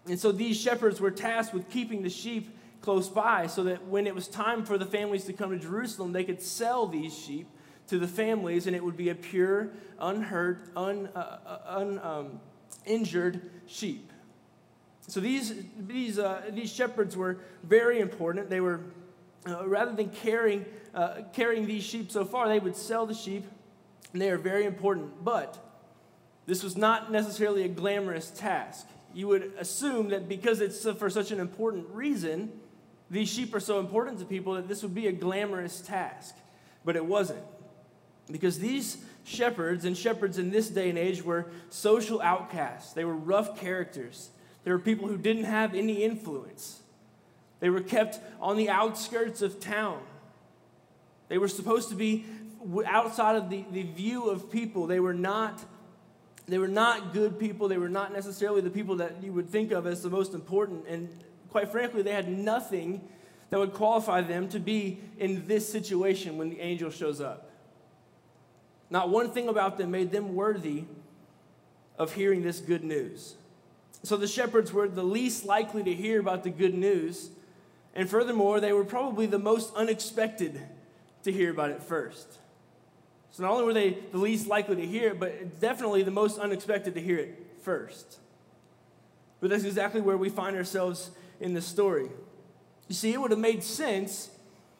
And 0.05 0.19
so, 0.19 0.31
these 0.31 0.59
shepherds 0.59 1.01
were 1.01 1.09
tasked 1.09 1.53
with 1.53 1.67
keeping 1.69 2.03
the 2.03 2.11
sheep 2.11 2.55
close 2.81 3.09
by 3.09 3.47
so 3.47 3.63
that 3.63 3.87
when 3.87 4.05
it 4.05 4.13
was 4.13 4.27
time 4.27 4.65
for 4.65 4.77
the 4.77 4.85
families 4.85 5.23
to 5.25 5.33
come 5.33 5.49
to 5.49 5.57
Jerusalem, 5.57 6.11
they 6.11 6.23
could 6.23 6.41
sell 6.41 6.85
these 6.85 7.17
sheep 7.17 7.47
to 7.87 7.99
the 7.99 8.07
families, 8.07 8.67
and 8.67 8.75
it 8.75 8.83
would 8.83 8.97
be 8.97 9.09
a 9.09 9.15
pure, 9.15 9.69
unhurt, 9.99 10.69
un, 10.75 11.09
uh, 11.15 11.19
uh 11.45 12.25
uninjured 12.85 13.35
um, 13.35 13.41
sheep. 13.67 14.11
So 15.07 15.19
these, 15.19 15.53
these, 15.77 16.17
uh, 16.17 16.43
these 16.51 16.71
shepherds 16.71 17.17
were 17.17 17.39
very 17.63 17.99
important. 17.99 18.49
They 18.49 18.61
were, 18.61 18.81
uh, 19.45 19.67
rather 19.67 19.91
than 19.91 20.09
carrying, 20.09 20.65
uh, 20.93 21.23
carrying 21.33 21.67
these 21.67 21.83
sheep 21.83 22.11
so 22.11 22.23
far, 22.23 22.47
they 22.47 22.59
would 22.59 22.75
sell 22.75 23.05
the 23.05 23.13
sheep, 23.13 23.45
and 24.13 24.21
they 24.21 24.29
are 24.29 24.37
very 24.37 24.65
important. 24.65 25.23
But 25.23 25.57
this 26.45 26.63
was 26.63 26.77
not 26.77 27.11
necessarily 27.11 27.63
a 27.63 27.67
glamorous 27.67 28.29
task. 28.29 28.87
You 29.13 29.27
would 29.27 29.53
assume 29.59 30.09
that 30.09 30.27
because 30.27 30.61
it's 30.61 30.83
for 30.97 31.09
such 31.09 31.31
an 31.31 31.39
important 31.39 31.87
reason, 31.89 32.51
these 33.11 33.29
sheep 33.29 33.53
are 33.53 33.59
so 33.59 33.79
important 33.79 34.19
to 34.19 34.25
people 34.25 34.53
that 34.53 34.67
this 34.67 34.81
would 34.83 34.95
be 34.95 35.07
a 35.07 35.11
glamorous 35.11 35.81
task. 35.81 36.35
But 36.85 36.95
it 36.95 37.05
wasn't. 37.05 37.43
Because 38.33 38.57
these 38.57 38.97
shepherds 39.23 39.85
and 39.85 39.95
shepherds 39.95 40.39
in 40.39 40.49
this 40.49 40.67
day 40.67 40.89
and 40.89 40.97
age 40.97 41.23
were 41.23 41.51
social 41.69 42.19
outcasts. 42.19 42.91
They 42.93 43.05
were 43.05 43.15
rough 43.15 43.59
characters. 43.59 44.31
They 44.63 44.71
were 44.71 44.79
people 44.79 45.07
who 45.07 45.19
didn't 45.19 45.43
have 45.43 45.75
any 45.75 46.03
influence. 46.03 46.81
They 47.59 47.69
were 47.69 47.79
kept 47.79 48.19
on 48.41 48.57
the 48.57 48.71
outskirts 48.71 49.43
of 49.43 49.59
town. 49.59 50.01
They 51.27 51.37
were 51.37 51.47
supposed 51.47 51.89
to 51.89 51.95
be 51.95 52.25
outside 52.87 53.35
of 53.35 53.51
the, 53.51 53.63
the 53.71 53.83
view 53.83 54.31
of 54.31 54.51
people. 54.51 54.87
They 54.87 54.99
were 54.99 55.13
not 55.13 55.63
they 56.45 56.57
were 56.57 56.67
not 56.67 57.13
good 57.13 57.39
people. 57.39 57.67
They 57.67 57.77
were 57.77 57.87
not 57.87 58.11
necessarily 58.11 58.61
the 58.61 58.71
people 58.71 58.95
that 58.97 59.23
you 59.23 59.31
would 59.31 59.49
think 59.49 59.71
of 59.71 59.85
as 59.85 60.01
the 60.01 60.09
most 60.09 60.33
important. 60.33 60.87
And 60.87 61.07
quite 61.49 61.71
frankly, 61.71 62.01
they 62.01 62.11
had 62.11 62.27
nothing 62.27 63.07
that 63.49 63.59
would 63.59 63.73
qualify 63.73 64.21
them 64.21 64.49
to 64.49 64.59
be 64.59 64.99
in 65.19 65.47
this 65.47 65.71
situation 65.71 66.37
when 66.37 66.49
the 66.49 66.59
angel 66.59 66.89
shows 66.89 67.21
up. 67.21 67.52
Not 68.89 69.09
one 69.09 69.31
thing 69.31 69.47
about 69.47 69.77
them 69.77 69.91
made 69.91 70.11
them 70.11 70.35
worthy 70.35 70.85
of 71.97 72.13
hearing 72.13 72.43
this 72.43 72.59
good 72.59 72.83
news. 72.83 73.35
So 74.03 74.17
the 74.17 74.27
shepherds 74.27 74.73
were 74.73 74.87
the 74.87 75.03
least 75.03 75.45
likely 75.45 75.83
to 75.83 75.93
hear 75.93 76.19
about 76.19 76.43
the 76.43 76.49
good 76.49 76.73
news. 76.73 77.29
And 77.95 78.09
furthermore, 78.09 78.59
they 78.59 78.73
were 78.73 78.83
probably 78.83 79.25
the 79.25 79.39
most 79.39 79.73
unexpected 79.75 80.59
to 81.23 81.31
hear 81.31 81.51
about 81.51 81.71
it 81.71 81.81
first. 81.81 82.39
So 83.31 83.43
not 83.43 83.51
only 83.51 83.65
were 83.65 83.73
they 83.73 83.97
the 84.11 84.17
least 84.17 84.47
likely 84.47 84.75
to 84.75 84.85
hear 84.85 85.09
it, 85.09 85.19
but 85.19 85.59
definitely 85.59 86.03
the 86.03 86.11
most 86.11 86.37
unexpected 86.37 86.93
to 86.95 87.01
hear 87.01 87.17
it 87.17 87.47
first. 87.61 88.19
But 89.39 89.49
that's 89.49 89.63
exactly 89.63 90.01
where 90.01 90.17
we 90.17 90.29
find 90.29 90.55
ourselves 90.55 91.11
in 91.39 91.53
the 91.53 91.61
story. 91.61 92.09
You 92.87 92.95
see, 92.95 93.11
it 93.13 93.19
would 93.19 93.31
have 93.31 93.39
made 93.39 93.63
sense 93.63 94.29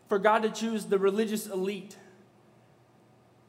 for 0.08 0.20
God 0.20 0.44
to 0.44 0.50
choose 0.50 0.86
the 0.86 1.00
religious 1.00 1.48
elite 1.48 1.96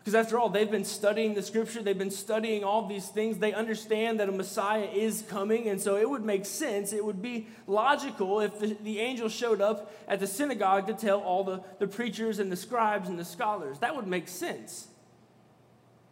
because 0.04 0.14
after 0.14 0.38
all, 0.38 0.50
they've 0.50 0.70
been 0.70 0.84
studying 0.84 1.32
the 1.32 1.40
scripture, 1.40 1.82
they've 1.82 1.96
been 1.96 2.10
studying 2.10 2.62
all 2.62 2.86
these 2.86 3.08
things. 3.08 3.38
They 3.38 3.54
understand 3.54 4.20
that 4.20 4.28
a 4.28 4.32
Messiah 4.32 4.84
is 4.84 5.24
coming, 5.30 5.66
and 5.66 5.80
so 5.80 5.96
it 5.96 6.10
would 6.10 6.22
make 6.22 6.44
sense. 6.44 6.92
It 6.92 7.02
would 7.02 7.22
be 7.22 7.46
logical 7.66 8.40
if 8.40 8.58
the, 8.58 8.76
the 8.82 9.00
angel 9.00 9.30
showed 9.30 9.62
up 9.62 9.94
at 10.06 10.20
the 10.20 10.26
synagogue 10.26 10.88
to 10.88 10.92
tell 10.92 11.20
all 11.20 11.42
the, 11.42 11.62
the 11.78 11.86
preachers 11.86 12.38
and 12.38 12.52
the 12.52 12.56
scribes 12.56 13.08
and 13.08 13.18
the 13.18 13.24
scholars. 13.24 13.78
That 13.78 13.96
would 13.96 14.06
make 14.06 14.28
sense. 14.28 14.88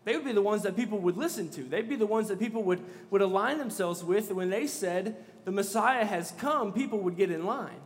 They 0.05 0.17
would 0.17 0.25
be 0.25 0.33
the 0.33 0.41
ones 0.41 0.63
that 0.63 0.75
people 0.75 0.99
would 1.01 1.19
listen 1.19 1.51
to. 1.51 1.63
They'd 1.63 1.87
be 1.89 1.97
the 1.97 2.07
ones 2.07 2.29
that 2.29 2.39
people 2.39 2.63
would, 2.63 2.81
would 3.11 3.21
align 3.21 3.59
themselves 3.59 4.03
with. 4.03 4.29
And 4.29 4.39
when 4.39 4.49
they 4.49 4.67
said, 4.69 5.17
the 5.45 5.53
Messiah 5.53 6.07
has 6.07 6.33
come, 6.39 6.73
people 6.73 7.01
would 7.01 7.19
get 7.19 7.31
in 7.31 7.45
line. 7.45 7.81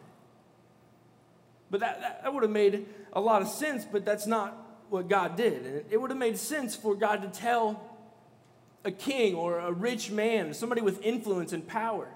But 1.69 1.81
that, 1.81 2.01
that, 2.01 2.23
that 2.23 2.33
would 2.33 2.45
have 2.45 2.53
made 2.53 2.87
a 3.13 3.21
lot 3.21 3.43
of 3.43 3.49
sense, 3.49 3.85
but 3.85 4.05
that's 4.05 4.29
not 4.29 4.66
what 4.91 5.09
God 5.09 5.37
did. 5.37 5.65
And 5.65 5.85
it 5.91 6.01
would 6.01 6.11
have 6.11 6.19
made 6.19 6.39
sense 6.39 6.75
for 6.75 6.95
God 6.95 7.23
to 7.23 7.29
tell 7.29 7.83
a 8.85 8.91
king 8.91 9.35
or 9.35 9.59
a 9.59 9.73
rich 9.73 10.11
man, 10.11 10.55
somebody 10.55 10.81
with 10.81 11.03
influence 11.03 11.53
and 11.53 11.67
power. 11.67 12.09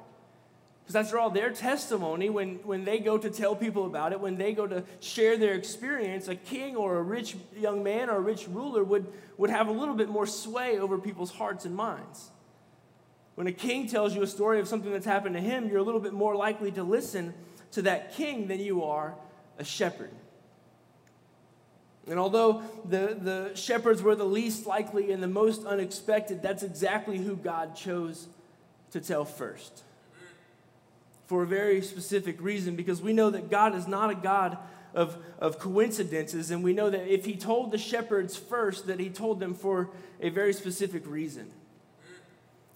Because 0.90 1.06
after 1.06 1.18
all, 1.18 1.30
their 1.30 1.50
testimony, 1.50 2.30
when, 2.30 2.56
when 2.64 2.84
they 2.84 2.98
go 2.98 3.16
to 3.16 3.30
tell 3.30 3.54
people 3.54 3.86
about 3.86 4.12
it, 4.12 4.20
when 4.20 4.36
they 4.36 4.52
go 4.52 4.66
to 4.66 4.84
share 5.00 5.36
their 5.36 5.54
experience, 5.54 6.26
a 6.28 6.34
king 6.34 6.76
or 6.76 6.98
a 6.98 7.02
rich 7.02 7.36
young 7.56 7.82
man 7.82 8.10
or 8.10 8.16
a 8.16 8.20
rich 8.20 8.48
ruler 8.48 8.82
would, 8.82 9.06
would 9.36 9.50
have 9.50 9.68
a 9.68 9.72
little 9.72 9.94
bit 9.94 10.08
more 10.08 10.26
sway 10.26 10.78
over 10.78 10.98
people's 10.98 11.30
hearts 11.30 11.64
and 11.64 11.76
minds. 11.76 12.30
When 13.36 13.46
a 13.46 13.52
king 13.52 13.88
tells 13.88 14.14
you 14.14 14.22
a 14.22 14.26
story 14.26 14.60
of 14.60 14.68
something 14.68 14.90
that's 14.90 15.06
happened 15.06 15.34
to 15.34 15.40
him, 15.40 15.68
you're 15.68 15.78
a 15.78 15.82
little 15.82 16.00
bit 16.00 16.12
more 16.12 16.34
likely 16.34 16.72
to 16.72 16.82
listen 16.82 17.34
to 17.72 17.82
that 17.82 18.14
king 18.14 18.48
than 18.48 18.60
you 18.60 18.82
are 18.84 19.14
a 19.58 19.64
shepherd. 19.64 20.10
And 22.10 22.18
although 22.18 22.62
the, 22.84 23.16
the 23.20 23.54
shepherds 23.54 24.02
were 24.02 24.16
the 24.16 24.24
least 24.24 24.66
likely 24.66 25.12
and 25.12 25.22
the 25.22 25.28
most 25.28 25.64
unexpected, 25.64 26.42
that's 26.42 26.64
exactly 26.64 27.18
who 27.18 27.36
God 27.36 27.76
chose 27.76 28.26
to 28.90 29.00
tell 29.00 29.24
first. 29.24 29.84
For 31.26 31.44
a 31.44 31.46
very 31.46 31.80
specific 31.80 32.42
reason, 32.42 32.74
because 32.74 33.00
we 33.00 33.12
know 33.12 33.30
that 33.30 33.48
God 33.48 33.76
is 33.76 33.86
not 33.86 34.10
a 34.10 34.16
God 34.16 34.58
of, 34.92 35.16
of 35.38 35.60
coincidences, 35.60 36.50
and 36.50 36.64
we 36.64 36.72
know 36.72 36.90
that 36.90 37.06
if 37.06 37.24
He 37.24 37.36
told 37.36 37.70
the 37.70 37.78
shepherds 37.78 38.36
first, 38.36 38.88
that 38.88 38.98
He 38.98 39.08
told 39.08 39.38
them 39.38 39.54
for 39.54 39.90
a 40.20 40.30
very 40.30 40.52
specific 40.52 41.06
reason. 41.06 41.52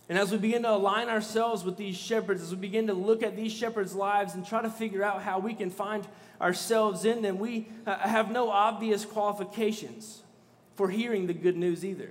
And 0.08 0.18
as 0.18 0.30
we 0.30 0.38
begin 0.38 0.62
to 0.64 0.70
align 0.70 1.08
ourselves 1.08 1.64
with 1.64 1.76
these 1.76 1.96
shepherds, 1.96 2.42
as 2.42 2.50
we 2.50 2.56
begin 2.56 2.88
to 2.88 2.94
look 2.94 3.23
at 3.23 3.37
these 3.37 3.52
shepherds' 3.52 3.94
lives 3.94 4.34
and 4.34 4.46
try 4.46 4.61
to 4.61 4.68
figure 4.68 5.02
out 5.02 5.23
how 5.23 5.38
we 5.38 5.54
can 5.54 5.70
find 5.70 6.06
ourselves 6.40 7.04
in 7.04 7.23
them, 7.23 7.38
we 7.38 7.68
uh, 7.87 7.96
have 7.96 8.30
no 8.30 8.50
obvious 8.50 9.04
qualifications 9.06 10.23
for 10.75 10.90
hearing 10.90 11.26
the 11.26 11.32
good 11.32 11.56
news 11.56 11.84
either. 11.84 12.11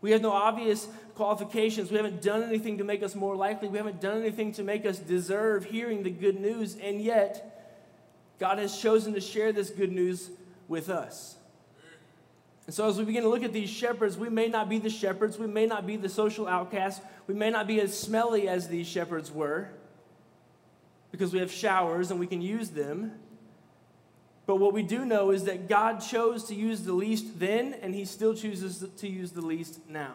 We 0.00 0.12
have 0.12 0.22
no 0.22 0.30
obvious 0.30 0.88
qualifications. 1.14 1.90
We 1.90 1.96
haven't 1.96 2.22
done 2.22 2.42
anything 2.42 2.78
to 2.78 2.84
make 2.84 3.02
us 3.02 3.14
more 3.14 3.34
likely. 3.34 3.68
We 3.68 3.78
haven't 3.78 4.00
done 4.00 4.20
anything 4.20 4.52
to 4.52 4.62
make 4.62 4.86
us 4.86 4.98
deserve 4.98 5.64
hearing 5.64 6.02
the 6.02 6.10
good 6.10 6.40
news. 6.40 6.76
And 6.76 7.00
yet, 7.00 7.52
God 8.38 8.58
has 8.58 8.76
chosen 8.76 9.14
to 9.14 9.20
share 9.20 9.52
this 9.52 9.70
good 9.70 9.92
news 9.92 10.30
with 10.68 10.88
us. 10.88 11.36
And 12.66 12.74
so, 12.74 12.88
as 12.88 12.96
we 12.96 13.04
begin 13.04 13.24
to 13.24 13.28
look 13.28 13.42
at 13.42 13.52
these 13.52 13.70
shepherds, 13.70 14.16
we 14.16 14.28
may 14.28 14.48
not 14.48 14.68
be 14.68 14.78
the 14.78 14.90
shepherds, 14.90 15.38
we 15.38 15.48
may 15.48 15.66
not 15.66 15.86
be 15.86 15.96
the 15.96 16.08
social 16.08 16.46
outcasts, 16.46 17.04
we 17.26 17.34
may 17.34 17.50
not 17.50 17.66
be 17.66 17.80
as 17.80 17.98
smelly 17.98 18.48
as 18.48 18.68
these 18.68 18.86
shepherds 18.86 19.32
were 19.32 19.68
because 21.10 21.32
we 21.32 21.40
have 21.40 21.52
showers 21.52 22.10
and 22.10 22.18
we 22.18 22.26
can 22.26 22.40
use 22.40 22.70
them. 22.70 23.12
But 24.46 24.56
what 24.56 24.72
we 24.72 24.82
do 24.82 25.04
know 25.04 25.30
is 25.30 25.44
that 25.44 25.68
God 25.68 25.98
chose 25.98 26.44
to 26.44 26.54
use 26.54 26.82
the 26.82 26.92
least 26.92 27.38
then, 27.38 27.74
and 27.74 27.94
He 27.94 28.04
still 28.04 28.34
chooses 28.34 28.84
to 28.96 29.08
use 29.08 29.32
the 29.32 29.42
least 29.42 29.80
now. 29.88 30.14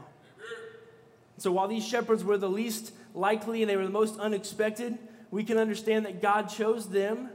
So 1.37 1.51
while 1.51 1.67
these 1.67 1.87
shepherds 1.87 2.23
were 2.23 2.37
the 2.37 2.49
least 2.49 2.93
likely 3.13 3.61
and 3.61 3.69
they 3.69 3.77
were 3.77 3.85
the 3.85 3.91
most 3.91 4.19
unexpected, 4.19 4.97
we 5.29 5.43
can 5.43 5.57
understand 5.57 6.05
that 6.05 6.21
God 6.21 6.43
chose 6.43 6.89
them 6.89 7.29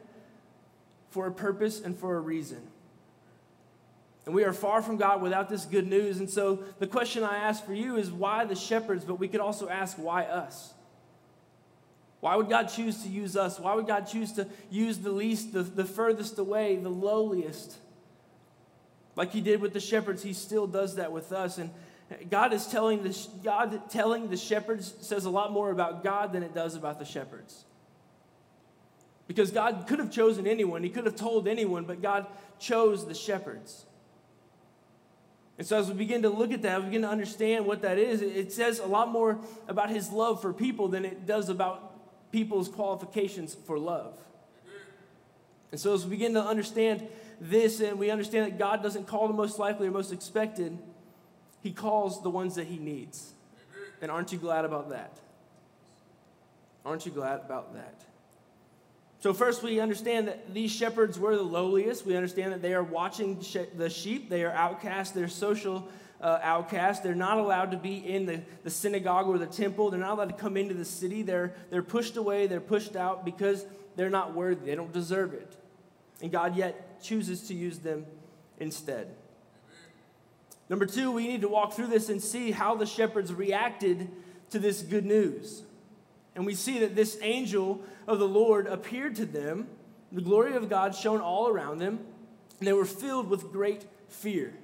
for 1.10 1.26
a 1.26 1.32
purpose 1.32 1.80
and 1.80 1.96
for 1.96 2.16
a 2.16 2.20
reason. 2.20 2.71
And 4.24 4.34
we 4.34 4.44
are 4.44 4.52
far 4.52 4.82
from 4.82 4.96
God 4.96 5.20
without 5.20 5.48
this 5.48 5.64
good 5.64 5.88
news. 5.88 6.18
And 6.18 6.30
so 6.30 6.60
the 6.78 6.86
question 6.86 7.24
I 7.24 7.38
ask 7.38 7.64
for 7.64 7.74
you 7.74 7.96
is 7.96 8.12
why 8.12 8.44
the 8.44 8.54
shepherds, 8.54 9.04
but 9.04 9.16
we 9.16 9.26
could 9.26 9.40
also 9.40 9.68
ask 9.68 9.96
why 9.96 10.24
us? 10.24 10.72
Why 12.20 12.36
would 12.36 12.48
God 12.48 12.68
choose 12.68 13.02
to 13.02 13.08
use 13.08 13.36
us? 13.36 13.58
Why 13.58 13.74
would 13.74 13.88
God 13.88 14.06
choose 14.06 14.32
to 14.34 14.46
use 14.70 14.98
the 14.98 15.10
least, 15.10 15.52
the, 15.52 15.64
the 15.64 15.84
furthest 15.84 16.38
away, 16.38 16.76
the 16.76 16.88
lowliest? 16.88 17.76
Like 19.16 19.32
he 19.32 19.40
did 19.40 19.60
with 19.60 19.72
the 19.72 19.80
shepherds, 19.80 20.22
he 20.22 20.32
still 20.32 20.68
does 20.68 20.94
that 20.96 21.10
with 21.10 21.32
us. 21.32 21.58
And 21.58 21.70
God 22.30 22.52
is 22.52 22.68
telling 22.68 23.02
the, 23.02 23.28
God 23.42 23.90
telling 23.90 24.28
the 24.28 24.36
shepherds 24.36 24.94
says 25.00 25.24
a 25.24 25.30
lot 25.30 25.50
more 25.50 25.72
about 25.72 26.04
God 26.04 26.32
than 26.32 26.44
it 26.44 26.54
does 26.54 26.76
about 26.76 27.00
the 27.00 27.04
shepherds. 27.04 27.64
Because 29.26 29.50
God 29.50 29.86
could 29.88 29.98
have 29.98 30.12
chosen 30.12 30.46
anyone, 30.46 30.84
he 30.84 30.90
could 30.90 31.06
have 31.06 31.16
told 31.16 31.48
anyone, 31.48 31.84
but 31.84 32.02
God 32.02 32.26
chose 32.60 33.06
the 33.06 33.14
shepherds. 33.14 33.84
And 35.58 35.66
so, 35.66 35.78
as 35.78 35.88
we 35.88 35.94
begin 35.94 36.22
to 36.22 36.30
look 36.30 36.52
at 36.52 36.62
that, 36.62 36.80
we 36.80 36.86
begin 36.86 37.02
to 37.02 37.08
understand 37.08 37.66
what 37.66 37.82
that 37.82 37.98
is. 37.98 38.22
It 38.22 38.52
says 38.52 38.78
a 38.78 38.86
lot 38.86 39.10
more 39.10 39.38
about 39.68 39.90
his 39.90 40.10
love 40.10 40.40
for 40.40 40.52
people 40.52 40.88
than 40.88 41.04
it 41.04 41.26
does 41.26 41.48
about 41.48 41.92
people's 42.32 42.68
qualifications 42.68 43.54
for 43.54 43.78
love. 43.78 44.18
And 45.70 45.80
so, 45.80 45.94
as 45.94 46.04
we 46.04 46.10
begin 46.10 46.34
to 46.34 46.42
understand 46.42 47.06
this 47.40 47.80
and 47.80 47.98
we 47.98 48.10
understand 48.10 48.46
that 48.46 48.58
God 48.58 48.82
doesn't 48.82 49.06
call 49.06 49.28
the 49.28 49.34
most 49.34 49.58
likely 49.58 49.88
or 49.88 49.90
most 49.90 50.12
expected, 50.12 50.78
he 51.60 51.72
calls 51.72 52.22
the 52.22 52.30
ones 52.30 52.54
that 52.54 52.66
he 52.66 52.78
needs. 52.78 53.32
And 54.00 54.10
aren't 54.10 54.32
you 54.32 54.38
glad 54.38 54.64
about 54.64 54.90
that? 54.90 55.18
Aren't 56.84 57.06
you 57.06 57.12
glad 57.12 57.40
about 57.40 57.74
that? 57.74 58.02
So, 59.22 59.32
first, 59.32 59.62
we 59.62 59.78
understand 59.78 60.26
that 60.26 60.52
these 60.52 60.72
shepherds 60.72 61.16
were 61.16 61.36
the 61.36 61.44
lowliest. 61.44 62.04
We 62.04 62.16
understand 62.16 62.52
that 62.52 62.60
they 62.60 62.74
are 62.74 62.82
watching 62.82 63.38
the 63.76 63.88
sheep, 63.88 64.28
they 64.28 64.42
are 64.42 64.50
outcasts. 64.50 65.14
they're 65.14 65.28
social 65.28 65.88
uh, 66.20 66.40
outcast. 66.42 67.04
They're 67.04 67.14
not 67.14 67.38
allowed 67.38 67.70
to 67.70 67.76
be 67.76 67.98
in 67.98 68.26
the, 68.26 68.40
the 68.64 68.70
synagogue 68.70 69.28
or 69.28 69.38
the 69.38 69.46
temple. 69.46 69.90
They're 69.90 70.00
not 70.00 70.14
allowed 70.14 70.30
to 70.30 70.34
come 70.34 70.56
into 70.56 70.74
the 70.74 70.84
city. 70.84 71.22
They're, 71.22 71.54
they're 71.70 71.84
pushed 71.84 72.16
away, 72.16 72.48
they're 72.48 72.60
pushed 72.60 72.96
out 72.96 73.24
because 73.24 73.64
they're 73.94 74.10
not 74.10 74.34
worthy. 74.34 74.66
They 74.66 74.74
don't 74.74 74.92
deserve 74.92 75.34
it. 75.34 75.56
And 76.20 76.32
God 76.32 76.56
yet 76.56 77.00
chooses 77.00 77.42
to 77.42 77.54
use 77.54 77.78
them 77.78 78.06
instead. 78.58 79.14
Number 80.68 80.84
two, 80.84 81.12
we 81.12 81.28
need 81.28 81.42
to 81.42 81.48
walk 81.48 81.74
through 81.74 81.88
this 81.88 82.08
and 82.08 82.20
see 82.20 82.50
how 82.50 82.74
the 82.74 82.86
shepherds 82.86 83.32
reacted 83.32 84.10
to 84.50 84.58
this 84.58 84.82
good 84.82 85.06
news. 85.06 85.62
And 86.34 86.46
we 86.46 86.54
see 86.54 86.78
that 86.80 86.96
this 86.96 87.18
angel 87.22 87.82
of 88.06 88.18
the 88.18 88.28
Lord 88.28 88.66
appeared 88.66 89.16
to 89.16 89.26
them, 89.26 89.68
the 90.10 90.22
glory 90.22 90.54
of 90.54 90.68
God 90.68 90.94
shone 90.94 91.20
all 91.20 91.48
around 91.48 91.78
them, 91.78 92.00
and 92.58 92.66
they 92.66 92.72
were 92.72 92.84
filled 92.84 93.28
with 93.28 93.52
great 93.52 93.84
fear. 94.08 94.54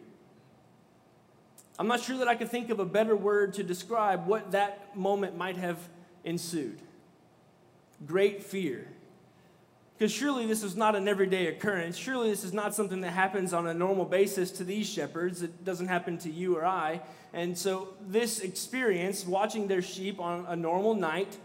I'm 1.78 1.86
not 1.86 2.00
sure 2.00 2.18
that 2.18 2.28
I 2.28 2.34
could 2.34 2.50
think 2.50 2.70
of 2.70 2.80
a 2.80 2.84
better 2.84 3.14
word 3.14 3.54
to 3.54 3.62
describe 3.62 4.26
what 4.26 4.50
that 4.52 4.96
moment 4.96 5.36
might 5.36 5.56
have 5.56 5.78
ensued. 6.24 6.80
Great 8.04 8.42
fear. 8.42 8.88
Because 9.96 10.12
surely 10.12 10.46
this 10.46 10.62
is 10.62 10.76
not 10.76 10.94
an 10.94 11.08
everyday 11.08 11.48
occurrence. 11.48 11.96
Surely 11.96 12.30
this 12.30 12.44
is 12.44 12.52
not 12.52 12.72
something 12.74 13.00
that 13.00 13.10
happens 13.10 13.52
on 13.52 13.66
a 13.66 13.74
normal 13.74 14.04
basis 14.04 14.52
to 14.52 14.64
these 14.64 14.88
shepherds. 14.88 15.42
It 15.42 15.64
doesn't 15.64 15.88
happen 15.88 16.18
to 16.18 16.30
you 16.30 16.56
or 16.56 16.64
I. 16.64 17.00
And 17.32 17.58
so, 17.58 17.94
this 18.00 18.38
experience, 18.38 19.26
watching 19.26 19.66
their 19.66 19.82
sheep 19.82 20.20
on 20.20 20.46
a 20.46 20.54
normal 20.54 20.94
night, 20.94 21.36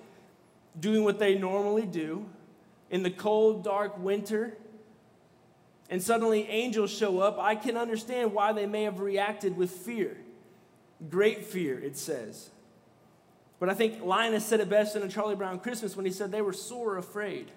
doing 0.80 1.04
what 1.04 1.20
they 1.20 1.38
normally 1.38 1.86
do 1.86 2.26
in 2.90 3.04
the 3.04 3.12
cold, 3.12 3.64
dark 3.64 3.98
winter, 3.98 4.58
and 5.90 6.02
suddenly 6.02 6.48
angels 6.48 6.92
show 6.92 7.20
up, 7.20 7.38
I 7.40 7.56
can 7.56 7.78
understand 7.78 8.34
why 8.34 8.54
they 8.54 8.66
may 8.66 8.84
have 8.84 9.00
reacted 9.00 9.58
with 9.58 9.72
fear. 9.72 10.18
Great 11.10 11.46
fear, 11.46 11.80
it 11.80 11.98
says. 11.98 12.50
But 13.60 13.70
I 13.70 13.74
think 13.74 14.04
Linus 14.04 14.46
said 14.46 14.60
it 14.60 14.70
best 14.70 14.96
in 14.96 15.04
a 15.04 15.08
Charlie 15.08 15.36
Brown 15.36 15.60
Christmas 15.60 15.96
when 15.96 16.06
he 16.06 16.12
said 16.12 16.32
they 16.32 16.42
were 16.42 16.54
sore 16.54 16.98
afraid. 16.98 17.52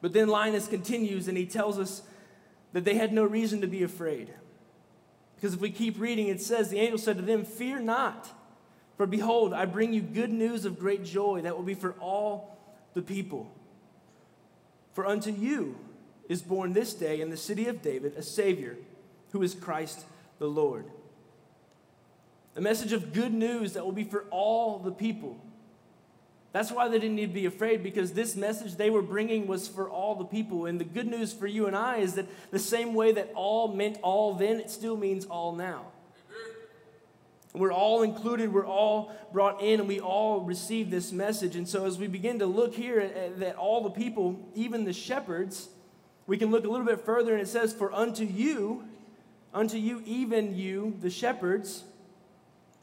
But 0.00 0.12
then 0.12 0.28
Linus 0.28 0.66
continues 0.66 1.28
and 1.28 1.36
he 1.36 1.46
tells 1.46 1.78
us 1.78 2.02
that 2.72 2.84
they 2.84 2.94
had 2.94 3.12
no 3.12 3.24
reason 3.24 3.60
to 3.60 3.66
be 3.66 3.82
afraid. 3.82 4.32
Because 5.36 5.54
if 5.54 5.60
we 5.60 5.70
keep 5.70 5.98
reading, 5.98 6.28
it 6.28 6.40
says, 6.40 6.68
The 6.68 6.78
angel 6.78 6.98
said 6.98 7.16
to 7.16 7.22
them, 7.22 7.44
Fear 7.44 7.80
not, 7.80 8.30
for 9.00 9.06
behold, 9.06 9.54
I 9.54 9.64
bring 9.64 9.94
you 9.94 10.02
good 10.02 10.30
news 10.30 10.66
of 10.66 10.78
great 10.78 11.06
joy 11.06 11.40
that 11.40 11.56
will 11.56 11.64
be 11.64 11.72
for 11.72 11.92
all 12.00 12.58
the 12.92 13.00
people. 13.00 13.50
For 14.92 15.06
unto 15.06 15.30
you 15.30 15.78
is 16.28 16.42
born 16.42 16.74
this 16.74 16.92
day 16.92 17.22
in 17.22 17.30
the 17.30 17.36
city 17.38 17.66
of 17.66 17.80
David 17.80 18.12
a 18.18 18.22
Savior, 18.22 18.76
who 19.32 19.42
is 19.42 19.54
Christ 19.54 20.04
the 20.38 20.48
Lord. 20.48 20.84
A 22.56 22.60
message 22.60 22.92
of 22.92 23.14
good 23.14 23.32
news 23.32 23.72
that 23.72 23.86
will 23.86 23.92
be 23.92 24.04
for 24.04 24.26
all 24.30 24.78
the 24.78 24.92
people. 24.92 25.40
That's 26.52 26.70
why 26.70 26.88
they 26.88 26.98
didn't 26.98 27.16
need 27.16 27.28
to 27.28 27.32
be 27.32 27.46
afraid 27.46 27.82
because 27.82 28.12
this 28.12 28.36
message 28.36 28.74
they 28.74 28.90
were 28.90 29.00
bringing 29.00 29.46
was 29.46 29.66
for 29.66 29.88
all 29.88 30.14
the 30.14 30.26
people. 30.26 30.66
And 30.66 30.78
the 30.78 30.84
good 30.84 31.06
news 31.06 31.32
for 31.32 31.46
you 31.46 31.66
and 31.66 31.74
I 31.74 32.00
is 32.00 32.16
that 32.16 32.26
the 32.50 32.58
same 32.58 32.92
way 32.92 33.12
that 33.12 33.32
all 33.34 33.68
meant 33.68 33.96
all 34.02 34.34
then, 34.34 34.60
it 34.60 34.68
still 34.68 34.98
means 34.98 35.24
all 35.24 35.54
now. 35.54 35.86
We're 37.52 37.72
all 37.72 38.02
included, 38.02 38.52
we're 38.52 38.66
all 38.66 39.12
brought 39.32 39.60
in, 39.60 39.80
and 39.80 39.88
we 39.88 39.98
all 39.98 40.40
receive 40.40 40.90
this 40.90 41.10
message. 41.10 41.56
And 41.56 41.68
so, 41.68 41.84
as 41.84 41.98
we 41.98 42.06
begin 42.06 42.38
to 42.38 42.46
look 42.46 42.74
here 42.74 43.00
at, 43.00 43.56
all 43.56 43.82
the 43.82 43.90
people, 43.90 44.38
even 44.54 44.84
the 44.84 44.92
shepherds, 44.92 45.68
we 46.28 46.36
can 46.36 46.52
look 46.52 46.64
a 46.64 46.68
little 46.68 46.86
bit 46.86 47.04
further, 47.04 47.32
and 47.32 47.42
it 47.42 47.48
says, 47.48 47.72
For 47.72 47.92
unto 47.92 48.24
you, 48.24 48.84
unto 49.52 49.78
you, 49.78 50.00
even 50.06 50.56
you, 50.56 50.96
the 51.00 51.10
shepherds, 51.10 51.82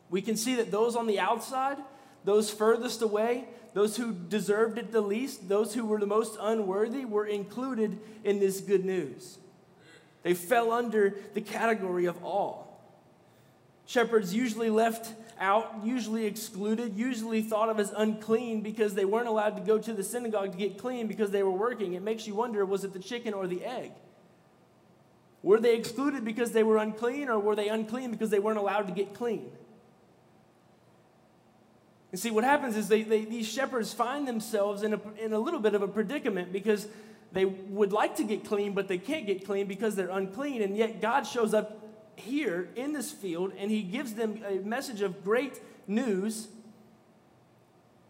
we 0.10 0.22
can 0.22 0.36
see 0.36 0.56
that 0.56 0.70
those 0.70 0.98
on 0.98 1.08
the 1.08 1.20
outside, 1.20 1.78
those 2.26 2.52
furthest 2.52 3.02
away, 3.02 3.46
those 3.74 3.96
who 3.96 4.12
deserved 4.12 4.78
it 4.78 4.92
the 4.92 5.02
least, 5.02 5.48
those 5.48 5.76
who 5.76 5.86
were 5.86 6.00
the 6.00 6.06
most 6.06 6.38
unworthy, 6.42 7.06
were 7.06 7.26
included 7.26 8.00
in 8.26 8.40
this 8.40 8.60
good 8.60 8.84
news. 8.84 9.38
They 10.24 10.34
fell 10.34 10.74
under 10.74 11.16
the 11.34 11.42
category 11.42 12.06
of 12.06 12.22
all. 12.22 12.67
Shepherds 13.88 14.34
usually 14.34 14.70
left 14.70 15.14
out, 15.40 15.80
usually 15.82 16.26
excluded, 16.26 16.98
usually 16.98 17.42
thought 17.42 17.70
of 17.70 17.80
as 17.80 17.94
unclean 17.96 18.62
because 18.62 18.94
they 18.96 19.06
weren't 19.06 19.30
allowed 19.30 19.56
to 19.56 19.62
go 19.62 19.78
to 19.80 19.94
the 19.94 20.04
synagogue 20.04 20.52
to 20.52 20.58
get 20.58 20.78
clean 20.78 21.08
because 21.08 21.32
they 21.32 21.42
were 21.42 21.52
working. 21.52 21.94
It 21.94 22.04
makes 22.04 22.28
you 22.28 22.36
wonder 22.36 22.66
was 22.66 22.84
it 22.84 22.92
the 22.92 23.00
chicken 23.00 23.34
or 23.34 23.48
the 23.48 23.64
egg? 23.64 23.94
Were 25.42 25.60
they 25.60 25.78
excluded 25.78 26.26
because 26.26 26.52
they 26.52 26.64
were 26.64 26.78
unclean, 26.78 27.30
or 27.30 27.40
were 27.40 27.56
they 27.56 27.70
unclean 27.70 28.12
because 28.12 28.30
they 28.30 28.40
weren't 28.40 28.58
allowed 28.58 28.88
to 28.88 28.94
get 28.94 29.14
clean? 29.14 29.50
And 32.12 32.20
see, 32.20 32.32
what 32.32 32.44
happens 32.44 32.76
is 32.76 32.90
they, 32.90 33.04
they, 33.04 33.24
these 33.24 33.48
shepherds 33.48 33.94
find 33.94 34.28
themselves 34.28 34.84
in 34.84 34.96
a, 34.96 35.00
in 35.18 35.32
a 35.32 35.40
little 35.40 35.62
bit 35.62 35.76
of 35.76 35.82
a 35.82 35.88
predicament 35.88 36.52
because 36.52 36.88
they 37.32 37.46
would 37.46 37.94
like 37.94 38.18
to 38.18 38.26
get 38.26 38.44
clean, 38.44 38.74
but 38.74 38.90
they 38.90 38.98
can't 38.98 39.26
get 39.26 39.46
clean 39.46 39.68
because 39.68 39.96
they're 39.96 40.10
unclean. 40.10 40.62
And 40.62 40.76
yet 40.76 41.00
God 41.00 41.24
shows 41.24 41.54
up 41.54 41.87
here 42.18 42.70
in 42.76 42.94
this 42.94 43.12
field 43.12 43.54
and 43.58 43.72
he 43.72 43.82
gives 43.82 44.14
them 44.14 44.44
a 44.48 44.56
message 44.56 45.02
of 45.02 45.24
great 45.24 45.62
news 45.88 46.48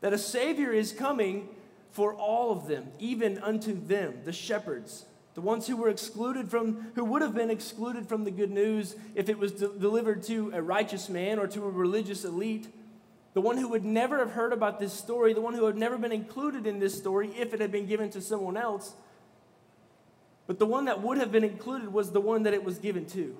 that 0.01 0.13
a 0.13 0.17
Savior 0.17 0.71
is 0.71 0.91
coming 0.91 1.49
for 1.91 2.13
all 2.13 2.51
of 2.51 2.67
them, 2.67 2.87
even 2.99 3.37
unto 3.39 3.73
them, 3.73 4.19
the 4.23 4.33
shepherds. 4.33 5.05
The 5.33 5.41
ones 5.41 5.67
who 5.67 5.77
were 5.77 5.89
excluded 5.89 6.49
from, 6.49 6.91
who 6.95 7.03
would 7.05 7.21
have 7.21 7.35
been 7.35 7.49
excluded 7.49 8.07
from 8.07 8.23
the 8.23 8.31
good 8.31 8.51
news 8.51 8.95
if 9.15 9.29
it 9.29 9.37
was 9.37 9.51
de- 9.51 9.69
delivered 9.69 10.23
to 10.23 10.51
a 10.53 10.61
righteous 10.61 11.09
man 11.09 11.39
or 11.39 11.47
to 11.47 11.63
a 11.63 11.69
religious 11.69 12.25
elite. 12.25 12.67
The 13.33 13.41
one 13.41 13.57
who 13.57 13.69
would 13.69 13.85
never 13.85 14.17
have 14.17 14.31
heard 14.31 14.51
about 14.51 14.79
this 14.79 14.93
story, 14.93 15.33
the 15.33 15.41
one 15.41 15.53
who 15.53 15.65
had 15.65 15.75
never 15.75 15.97
been 15.97 16.11
included 16.11 16.65
in 16.65 16.79
this 16.79 16.97
story 16.97 17.29
if 17.37 17.53
it 17.53 17.61
had 17.61 17.71
been 17.71 17.85
given 17.85 18.09
to 18.11 18.21
someone 18.21 18.57
else. 18.57 18.95
But 20.47 20.59
the 20.59 20.65
one 20.65 20.85
that 20.85 21.01
would 21.01 21.17
have 21.17 21.31
been 21.31 21.43
included 21.43 21.93
was 21.93 22.11
the 22.11 22.21
one 22.21 22.43
that 22.43 22.53
it 22.53 22.63
was 22.63 22.79
given 22.79 23.05
to. 23.07 23.37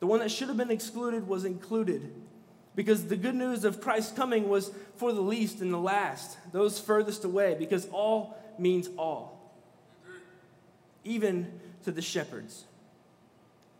The 0.00 0.06
one 0.06 0.20
that 0.20 0.30
should 0.30 0.48
have 0.48 0.56
been 0.56 0.70
excluded 0.70 1.26
was 1.26 1.44
included 1.44 2.12
because 2.74 3.06
the 3.06 3.16
good 3.16 3.34
news 3.34 3.64
of 3.64 3.80
Christ's 3.80 4.12
coming 4.12 4.48
was 4.48 4.70
for 4.96 5.12
the 5.12 5.22
least 5.22 5.60
and 5.60 5.72
the 5.72 5.78
last, 5.78 6.36
those 6.52 6.78
furthest 6.78 7.24
away, 7.24 7.56
because 7.58 7.88
all 7.90 8.36
means 8.58 8.88
all, 8.98 9.52
even 11.04 11.60
to 11.84 11.90
the 11.90 12.02
shepherds. 12.02 12.64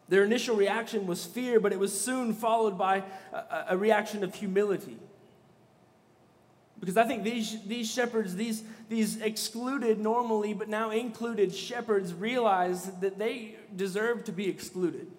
Their 0.08 0.24
initial 0.24 0.56
reaction 0.56 1.06
was 1.06 1.26
fear, 1.26 1.60
but 1.60 1.72
it 1.72 1.78
was 1.78 1.98
soon 1.98 2.32
followed 2.32 2.78
by 2.78 3.02
a, 3.32 3.66
a 3.70 3.76
reaction 3.76 4.24
of 4.24 4.34
humility. 4.34 4.96
Because 6.78 6.96
I 6.96 7.04
think 7.04 7.24
these, 7.24 7.62
these 7.64 7.90
shepherds, 7.90 8.36
these, 8.36 8.62
these 8.88 9.20
excluded 9.20 9.98
normally, 9.98 10.54
but 10.54 10.68
now 10.68 10.90
included 10.90 11.54
shepherds, 11.54 12.14
realized 12.14 13.00
that 13.00 13.18
they 13.18 13.56
deserved 13.74 14.26
to 14.26 14.32
be 14.32 14.48
excluded. 14.48 15.10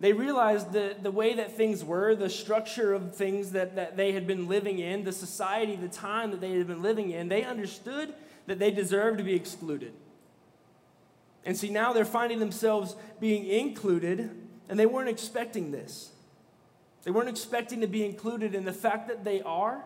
They 0.00 0.12
realized 0.12 0.72
the, 0.72 0.94
the 1.00 1.10
way 1.10 1.34
that 1.34 1.56
things 1.56 1.84
were, 1.84 2.14
the 2.14 2.30
structure 2.30 2.94
of 2.94 3.16
things 3.16 3.52
that, 3.52 3.74
that 3.74 3.96
they 3.96 4.12
had 4.12 4.26
been 4.26 4.46
living 4.46 4.78
in, 4.78 5.02
the 5.02 5.12
society, 5.12 5.74
the 5.74 5.88
time 5.88 6.30
that 6.30 6.40
they 6.40 6.56
had 6.56 6.68
been 6.68 6.82
living 6.82 7.10
in. 7.10 7.28
They 7.28 7.42
understood 7.42 8.14
that 8.46 8.60
they 8.60 8.70
deserved 8.70 9.18
to 9.18 9.24
be 9.24 9.34
excluded. 9.34 9.92
And 11.44 11.56
see, 11.56 11.70
now 11.70 11.92
they're 11.92 12.04
finding 12.04 12.38
themselves 12.38 12.94
being 13.18 13.46
included, 13.46 14.30
and 14.68 14.78
they 14.78 14.86
weren't 14.86 15.08
expecting 15.08 15.72
this. 15.72 16.12
They 17.02 17.10
weren't 17.10 17.28
expecting 17.28 17.80
to 17.80 17.86
be 17.86 18.04
included, 18.04 18.54
and 18.54 18.66
the 18.66 18.72
fact 18.72 19.08
that 19.08 19.24
they 19.24 19.42
are, 19.42 19.82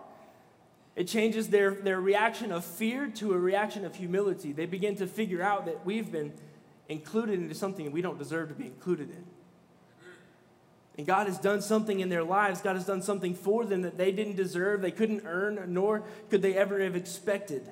it 0.94 1.05
changes 1.05 1.48
their, 1.48 1.70
their 1.70 2.01
reaction 2.01 2.53
of 2.53 2.64
fear 2.64 3.07
to 3.07 3.33
a 3.33 3.38
reaction 3.38 3.87
of 3.87 3.94
humility. 3.94 4.53
They 4.53 4.66
begin 4.66 4.96
to 4.96 5.07
figure 5.07 5.42
out 5.42 5.64
that 5.66 5.87
we've 5.87 6.12
been 6.12 6.33
included 6.88 7.38
into 7.38 7.55
something 7.55 7.90
we 7.92 8.03
don't 8.03 8.18
deserve 8.18 8.48
to 8.48 8.55
be 8.55 8.66
included 8.66 9.09
in. 9.11 9.25
And 10.99 11.07
God 11.07 11.27
has 11.27 11.39
done 11.39 11.63
something 11.63 12.01
in 12.01 12.09
their 12.09 12.25
lives. 12.25 12.61
God 12.61 12.77
has 12.77 12.85
done 12.85 13.03
something 13.03 13.35
for 13.35 13.65
them 13.65 13.83
that 13.83 13.97
they 13.97 14.13
didn't 14.13 14.37
deserve, 14.37 14.83
they 14.83 14.91
couldn't 14.91 15.23
earn, 15.25 15.73
nor 15.73 16.05
could 16.29 16.43
they 16.43 16.55
ever 16.55 16.81
have 16.81 16.97
expected. 16.97 17.71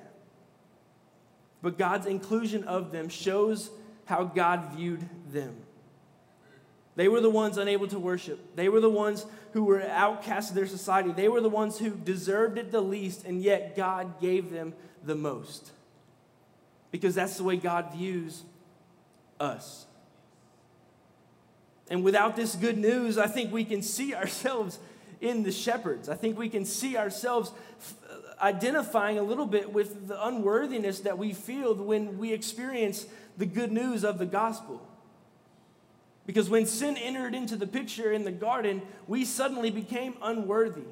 But 1.61 1.77
God's 1.77 2.07
inclusion 2.07 2.63
of 2.63 2.91
them 2.91 3.09
shows 3.09 3.69
how 4.05 4.23
God 4.23 4.73
viewed 4.75 5.07
them. 5.31 5.55
They 6.95 7.07
were 7.07 7.21
the 7.21 7.29
ones 7.29 7.57
unable 7.57 7.87
to 7.87 7.99
worship. 7.99 8.55
They 8.55 8.67
were 8.67 8.81
the 8.81 8.89
ones 8.89 9.25
who 9.53 9.63
were 9.63 9.81
outcast 9.83 10.49
of 10.49 10.55
their 10.55 10.67
society. 10.67 11.11
They 11.11 11.29
were 11.29 11.41
the 11.41 11.49
ones 11.49 11.77
who 11.77 11.91
deserved 11.91 12.57
it 12.57 12.71
the 12.71 12.81
least, 12.81 13.23
and 13.23 13.41
yet 13.41 13.75
God 13.75 14.19
gave 14.19 14.51
them 14.51 14.73
the 15.03 15.15
most. 15.15 15.71
Because 16.89 17.15
that's 17.15 17.37
the 17.37 17.43
way 17.43 17.55
God 17.55 17.93
views 17.93 18.43
us. 19.39 19.85
And 21.91 22.05
without 22.05 22.37
this 22.37 22.55
good 22.55 22.77
news, 22.77 23.17
I 23.17 23.27
think 23.27 23.51
we 23.51 23.65
can 23.65 23.81
see 23.81 24.15
ourselves 24.15 24.79
in 25.19 25.43
the 25.43 25.51
shepherds. 25.51 26.07
I 26.07 26.15
think 26.15 26.39
we 26.39 26.47
can 26.47 26.63
see 26.63 26.95
ourselves 26.95 27.51
uh, 28.09 28.13
identifying 28.41 29.19
a 29.19 29.23
little 29.23 29.45
bit 29.45 29.73
with 29.73 30.07
the 30.07 30.25
unworthiness 30.25 31.01
that 31.01 31.17
we 31.17 31.33
feel 31.33 31.75
when 31.75 32.17
we 32.17 32.31
experience 32.31 33.07
the 33.37 33.45
good 33.45 33.73
news 33.73 34.05
of 34.05 34.19
the 34.19 34.25
gospel. 34.25 34.81
Because 36.25 36.49
when 36.49 36.65
sin 36.65 36.95
entered 36.95 37.35
into 37.35 37.57
the 37.57 37.67
picture 37.67 38.13
in 38.13 38.23
the 38.23 38.31
garden, 38.31 38.83
we 39.05 39.25
suddenly 39.25 39.69
became 39.69 40.15
unworthy. 40.21 40.87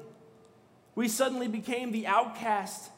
We 0.94 1.08
suddenly 1.08 1.48
became 1.48 1.92
the 1.92 2.06
outcast 2.06 2.90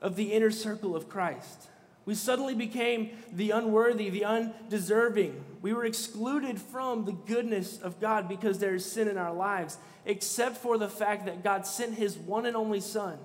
of 0.00 0.16
the 0.16 0.32
inner 0.32 0.50
circle 0.50 0.96
of 0.96 1.10
Christ. 1.10 1.68
We 2.06 2.14
suddenly 2.14 2.54
became 2.54 3.10
the 3.32 3.50
unworthy, 3.52 4.10
the 4.10 4.24
undeserving. 4.24 5.42
We 5.62 5.72
were 5.72 5.86
excluded 5.86 6.60
from 6.60 7.06
the 7.06 7.12
goodness 7.12 7.80
of 7.80 7.98
God 7.98 8.28
because 8.28 8.58
there 8.58 8.74
is 8.74 8.90
sin 8.90 9.08
in 9.08 9.16
our 9.16 9.32
lives, 9.32 9.78
except 10.04 10.58
for 10.58 10.76
the 10.76 10.88
fact 10.88 11.24
that 11.26 11.42
God 11.42 11.66
sent 11.66 11.94
his 11.94 12.18
one 12.18 12.44
and 12.44 12.56
only 12.56 12.80
Son 12.80 13.18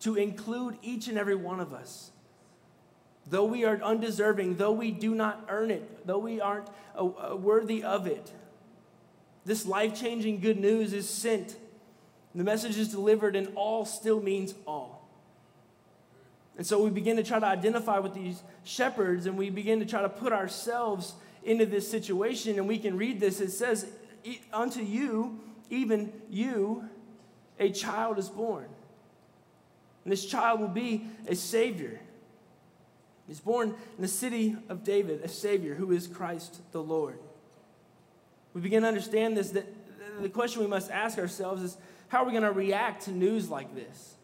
to 0.00 0.14
include 0.14 0.78
each 0.82 1.08
and 1.08 1.18
every 1.18 1.34
one 1.34 1.58
of 1.58 1.72
us. 1.72 2.12
Though 3.26 3.44
we 3.44 3.64
are 3.64 3.82
undeserving, 3.82 4.56
though 4.56 4.72
we 4.72 4.90
do 4.90 5.14
not 5.14 5.44
earn 5.48 5.70
it, 5.70 6.06
though 6.06 6.18
we 6.18 6.40
aren't 6.40 6.68
uh, 6.96 7.04
uh, 7.04 7.36
worthy 7.36 7.82
of 7.82 8.06
it, 8.06 8.32
this 9.44 9.66
life 9.66 9.98
changing 10.00 10.40
good 10.40 10.58
news 10.58 10.92
is 10.92 11.08
sent. 11.08 11.56
The 12.34 12.44
message 12.44 12.78
is 12.78 12.88
delivered, 12.88 13.34
and 13.34 13.48
all 13.54 13.84
still 13.84 14.22
means 14.22 14.54
all. 14.66 14.97
And 16.58 16.66
so 16.66 16.82
we 16.82 16.90
begin 16.90 17.16
to 17.16 17.22
try 17.22 17.38
to 17.38 17.46
identify 17.46 18.00
with 18.00 18.14
these 18.14 18.42
shepherds 18.64 19.26
and 19.26 19.38
we 19.38 19.48
begin 19.48 19.78
to 19.78 19.86
try 19.86 20.02
to 20.02 20.08
put 20.08 20.32
ourselves 20.32 21.14
into 21.44 21.64
this 21.64 21.88
situation. 21.88 22.58
And 22.58 22.66
we 22.66 22.78
can 22.78 22.96
read 22.96 23.20
this. 23.20 23.40
It 23.40 23.52
says, 23.52 23.86
Unto 24.52 24.82
you, 24.82 25.40
even 25.70 26.12
you, 26.28 26.84
a 27.60 27.70
child 27.70 28.18
is 28.18 28.28
born. 28.28 28.66
And 30.04 30.12
this 30.12 30.26
child 30.26 30.60
will 30.60 30.68
be 30.68 31.06
a 31.28 31.36
Savior. 31.36 32.00
He's 33.28 33.40
born 33.40 33.68
in 33.96 34.02
the 34.02 34.08
city 34.08 34.56
of 34.68 34.82
David, 34.82 35.22
a 35.22 35.28
Savior 35.28 35.74
who 35.74 35.92
is 35.92 36.08
Christ 36.08 36.60
the 36.72 36.82
Lord. 36.82 37.18
We 38.52 38.60
begin 38.60 38.82
to 38.82 38.88
understand 38.88 39.36
this 39.36 39.50
that 39.50 39.66
the 40.20 40.28
question 40.28 40.62
we 40.62 40.66
must 40.66 40.90
ask 40.90 41.18
ourselves 41.18 41.62
is 41.62 41.76
how 42.08 42.22
are 42.22 42.26
we 42.26 42.32
going 42.32 42.42
to 42.42 42.50
react 42.50 43.04
to 43.04 43.12
news 43.12 43.48
like 43.48 43.74
this? 43.74 44.17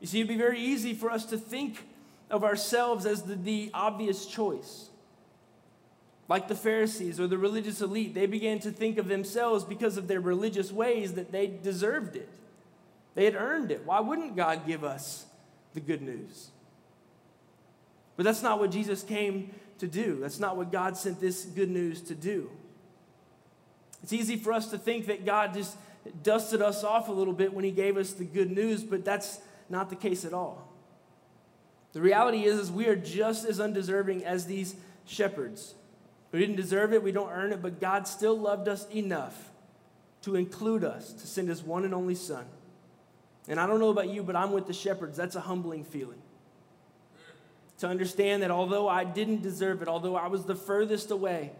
You 0.00 0.06
see, 0.06 0.18
it'd 0.20 0.28
be 0.28 0.36
very 0.36 0.60
easy 0.60 0.94
for 0.94 1.10
us 1.10 1.24
to 1.26 1.38
think 1.38 1.86
of 2.30 2.44
ourselves 2.44 3.06
as 3.06 3.22
the, 3.22 3.36
the 3.36 3.70
obvious 3.72 4.26
choice. 4.26 4.90
Like 6.28 6.48
the 6.48 6.56
Pharisees 6.56 7.20
or 7.20 7.26
the 7.26 7.38
religious 7.38 7.80
elite, 7.80 8.14
they 8.14 8.26
began 8.26 8.58
to 8.60 8.70
think 8.70 8.98
of 8.98 9.08
themselves 9.08 9.64
because 9.64 9.96
of 9.96 10.08
their 10.08 10.20
religious 10.20 10.72
ways 10.72 11.14
that 11.14 11.30
they 11.30 11.46
deserved 11.46 12.16
it. 12.16 12.28
They 13.14 13.24
had 13.24 13.36
earned 13.36 13.70
it. 13.70 13.86
Why 13.86 14.00
wouldn't 14.00 14.36
God 14.36 14.66
give 14.66 14.84
us 14.84 15.24
the 15.72 15.80
good 15.80 16.02
news? 16.02 16.50
But 18.16 18.24
that's 18.24 18.42
not 18.42 18.58
what 18.58 18.70
Jesus 18.70 19.02
came 19.02 19.54
to 19.78 19.86
do. 19.86 20.18
That's 20.20 20.40
not 20.40 20.56
what 20.56 20.72
God 20.72 20.96
sent 20.96 21.20
this 21.20 21.44
good 21.44 21.70
news 21.70 22.00
to 22.02 22.14
do. 22.14 22.50
It's 24.02 24.12
easy 24.12 24.36
for 24.36 24.52
us 24.52 24.70
to 24.70 24.78
think 24.78 25.06
that 25.06 25.24
God 25.24 25.54
just 25.54 25.76
dusted 26.22 26.62
us 26.62 26.84
off 26.84 27.08
a 27.08 27.12
little 27.12 27.32
bit 27.32 27.52
when 27.52 27.64
he 27.64 27.70
gave 27.70 27.96
us 27.96 28.12
the 28.12 28.24
good 28.24 28.50
news, 28.50 28.84
but 28.84 29.04
that's 29.04 29.40
not 29.68 29.90
the 29.90 29.96
case 29.96 30.24
at 30.24 30.32
all. 30.32 30.72
The 31.92 32.02
reality 32.02 32.44
is, 32.44 32.58
is 32.58 32.70
we 32.70 32.86
are 32.88 32.96
just 32.96 33.46
as 33.46 33.58
undeserving 33.58 34.24
as 34.24 34.46
these 34.46 34.76
shepherds. 35.06 35.74
We 36.30 36.38
didn't 36.38 36.56
deserve 36.56 36.92
it, 36.92 37.02
we 37.02 37.12
don't 37.12 37.30
earn 37.30 37.52
it, 37.52 37.62
but 37.62 37.80
God 37.80 38.06
still 38.06 38.38
loved 38.38 38.68
us 38.68 38.86
enough 38.90 39.50
to 40.22 40.36
include 40.36 40.84
us, 40.84 41.12
to 41.14 41.26
send 41.26 41.48
his 41.48 41.62
one 41.62 41.84
and 41.84 41.94
only 41.94 42.14
Son. 42.14 42.44
And 43.48 43.60
I 43.60 43.66
don't 43.66 43.80
know 43.80 43.90
about 43.90 44.08
you, 44.08 44.22
but 44.22 44.36
I'm 44.36 44.52
with 44.52 44.66
the 44.66 44.72
shepherds. 44.72 45.16
That's 45.16 45.36
a 45.36 45.40
humbling 45.40 45.84
feeling. 45.84 46.20
To 47.78 47.86
understand 47.86 48.42
that 48.42 48.50
although 48.50 48.88
I 48.88 49.04
didn't 49.04 49.42
deserve 49.42 49.82
it, 49.82 49.88
although 49.88 50.16
I 50.16 50.26
was 50.26 50.44
the 50.44 50.56
furthest 50.56 51.10
away, 51.10 51.52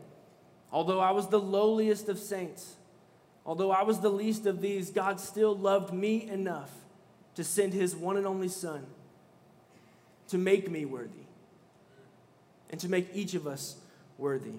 although 0.73 1.01
I 1.01 1.13
was 1.13 1.29
the 1.29 1.41
lowliest 1.41 2.09
of 2.09 2.19
saints, 2.19 2.75
although 3.45 3.71
I 3.71 3.85
was 3.85 4.01
the 4.01 4.11
least 4.11 4.47
of 4.47 4.61
these, 4.61 4.91
God 4.91 5.21
still 5.21 5.57
loved 5.57 5.95
me 5.95 6.29
enough 6.29 6.73
to 7.37 7.45
send 7.45 7.73
his 7.73 7.95
one 7.95 8.17
and 8.17 8.27
only 8.27 8.49
Son 8.49 8.85
to 10.29 10.39
make 10.39 10.71
me 10.71 10.85
worthy 10.85 11.27
and 12.71 12.81
to 12.81 12.89
make 12.89 13.09
each 13.15 13.35
of 13.35 13.47
us 13.47 13.77
worthy. 14.19 14.55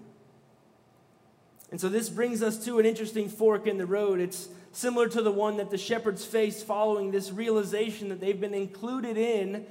And 1.70 1.82
so 1.82 1.90
this 1.90 2.10
brings 2.10 2.42
us 2.42 2.64
to 2.66 2.80
an 2.80 2.86
interesting 2.86 3.28
fork 3.28 3.68
in 3.68 3.78
the 3.78 3.86
road. 3.86 4.22
It's 4.22 4.48
similar 4.72 5.10
to 5.10 5.22
the 5.22 5.32
one 5.32 5.58
that 5.58 5.70
the 5.70 5.78
shepherds 5.78 6.24
faced 6.24 6.66
following 6.66 7.12
this 7.12 7.32
realization 7.32 8.08
that 8.10 8.22
they've 8.22 8.40
been 8.40 8.54
included 8.54 9.18
in 9.18 9.66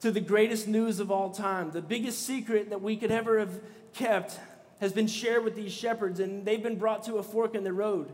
to 0.00 0.12
the 0.12 0.20
greatest 0.20 0.68
news 0.68 1.00
of 1.00 1.10
all 1.10 1.30
time. 1.30 1.72
The 1.72 1.82
biggest 1.82 2.24
secret 2.24 2.70
that 2.70 2.82
we 2.82 2.96
could 2.96 3.10
ever 3.10 3.40
have 3.40 3.60
kept 3.94 4.38
has 4.80 4.92
been 4.92 5.08
shared 5.08 5.42
with 5.42 5.56
these 5.56 5.72
shepherds, 5.72 6.20
and 6.20 6.44
they've 6.44 6.62
been 6.62 6.78
brought 6.78 7.02
to 7.04 7.16
a 7.16 7.22
fork 7.22 7.56
in 7.56 7.64
the 7.64 7.72
road. 7.72 8.12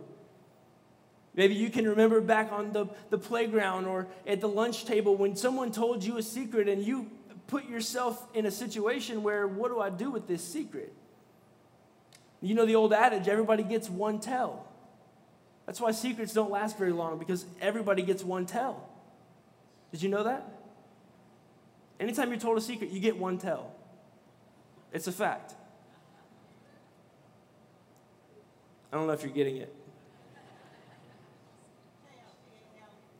Maybe 1.36 1.54
you 1.54 1.68
can 1.68 1.88
remember 1.88 2.20
back 2.20 2.52
on 2.52 2.72
the, 2.72 2.86
the 3.10 3.18
playground 3.18 3.86
or 3.86 4.06
at 4.26 4.40
the 4.40 4.48
lunch 4.48 4.84
table 4.84 5.16
when 5.16 5.34
someone 5.34 5.72
told 5.72 6.04
you 6.04 6.16
a 6.16 6.22
secret 6.22 6.68
and 6.68 6.84
you 6.84 7.10
put 7.48 7.68
yourself 7.68 8.24
in 8.34 8.46
a 8.46 8.50
situation 8.50 9.22
where, 9.22 9.46
what 9.46 9.68
do 9.68 9.80
I 9.80 9.90
do 9.90 10.10
with 10.10 10.28
this 10.28 10.44
secret? 10.44 10.92
You 12.40 12.54
know 12.54 12.66
the 12.66 12.76
old 12.76 12.92
adage 12.92 13.26
everybody 13.26 13.62
gets 13.62 13.90
one 13.90 14.20
tell. 14.20 14.68
That's 15.66 15.80
why 15.80 15.92
secrets 15.92 16.32
don't 16.32 16.50
last 16.50 16.78
very 16.78 16.92
long 16.92 17.18
because 17.18 17.46
everybody 17.60 18.02
gets 18.02 18.22
one 18.22 18.46
tell. 18.46 18.88
Did 19.90 20.02
you 20.02 20.10
know 20.10 20.24
that? 20.24 20.46
Anytime 21.98 22.30
you're 22.30 22.38
told 22.38 22.58
a 22.58 22.60
secret, 22.60 22.90
you 22.90 23.00
get 23.00 23.16
one 23.16 23.38
tell. 23.38 23.72
It's 24.92 25.06
a 25.06 25.12
fact. 25.12 25.54
I 28.92 28.96
don't 28.96 29.06
know 29.06 29.12
if 29.12 29.22
you're 29.22 29.32
getting 29.32 29.56
it. 29.56 29.74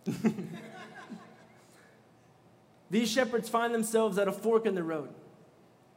These 2.90 3.10
shepherds 3.10 3.48
find 3.48 3.74
themselves 3.74 4.18
at 4.18 4.28
a 4.28 4.32
fork 4.32 4.66
in 4.66 4.74
the 4.74 4.82
road. 4.82 5.08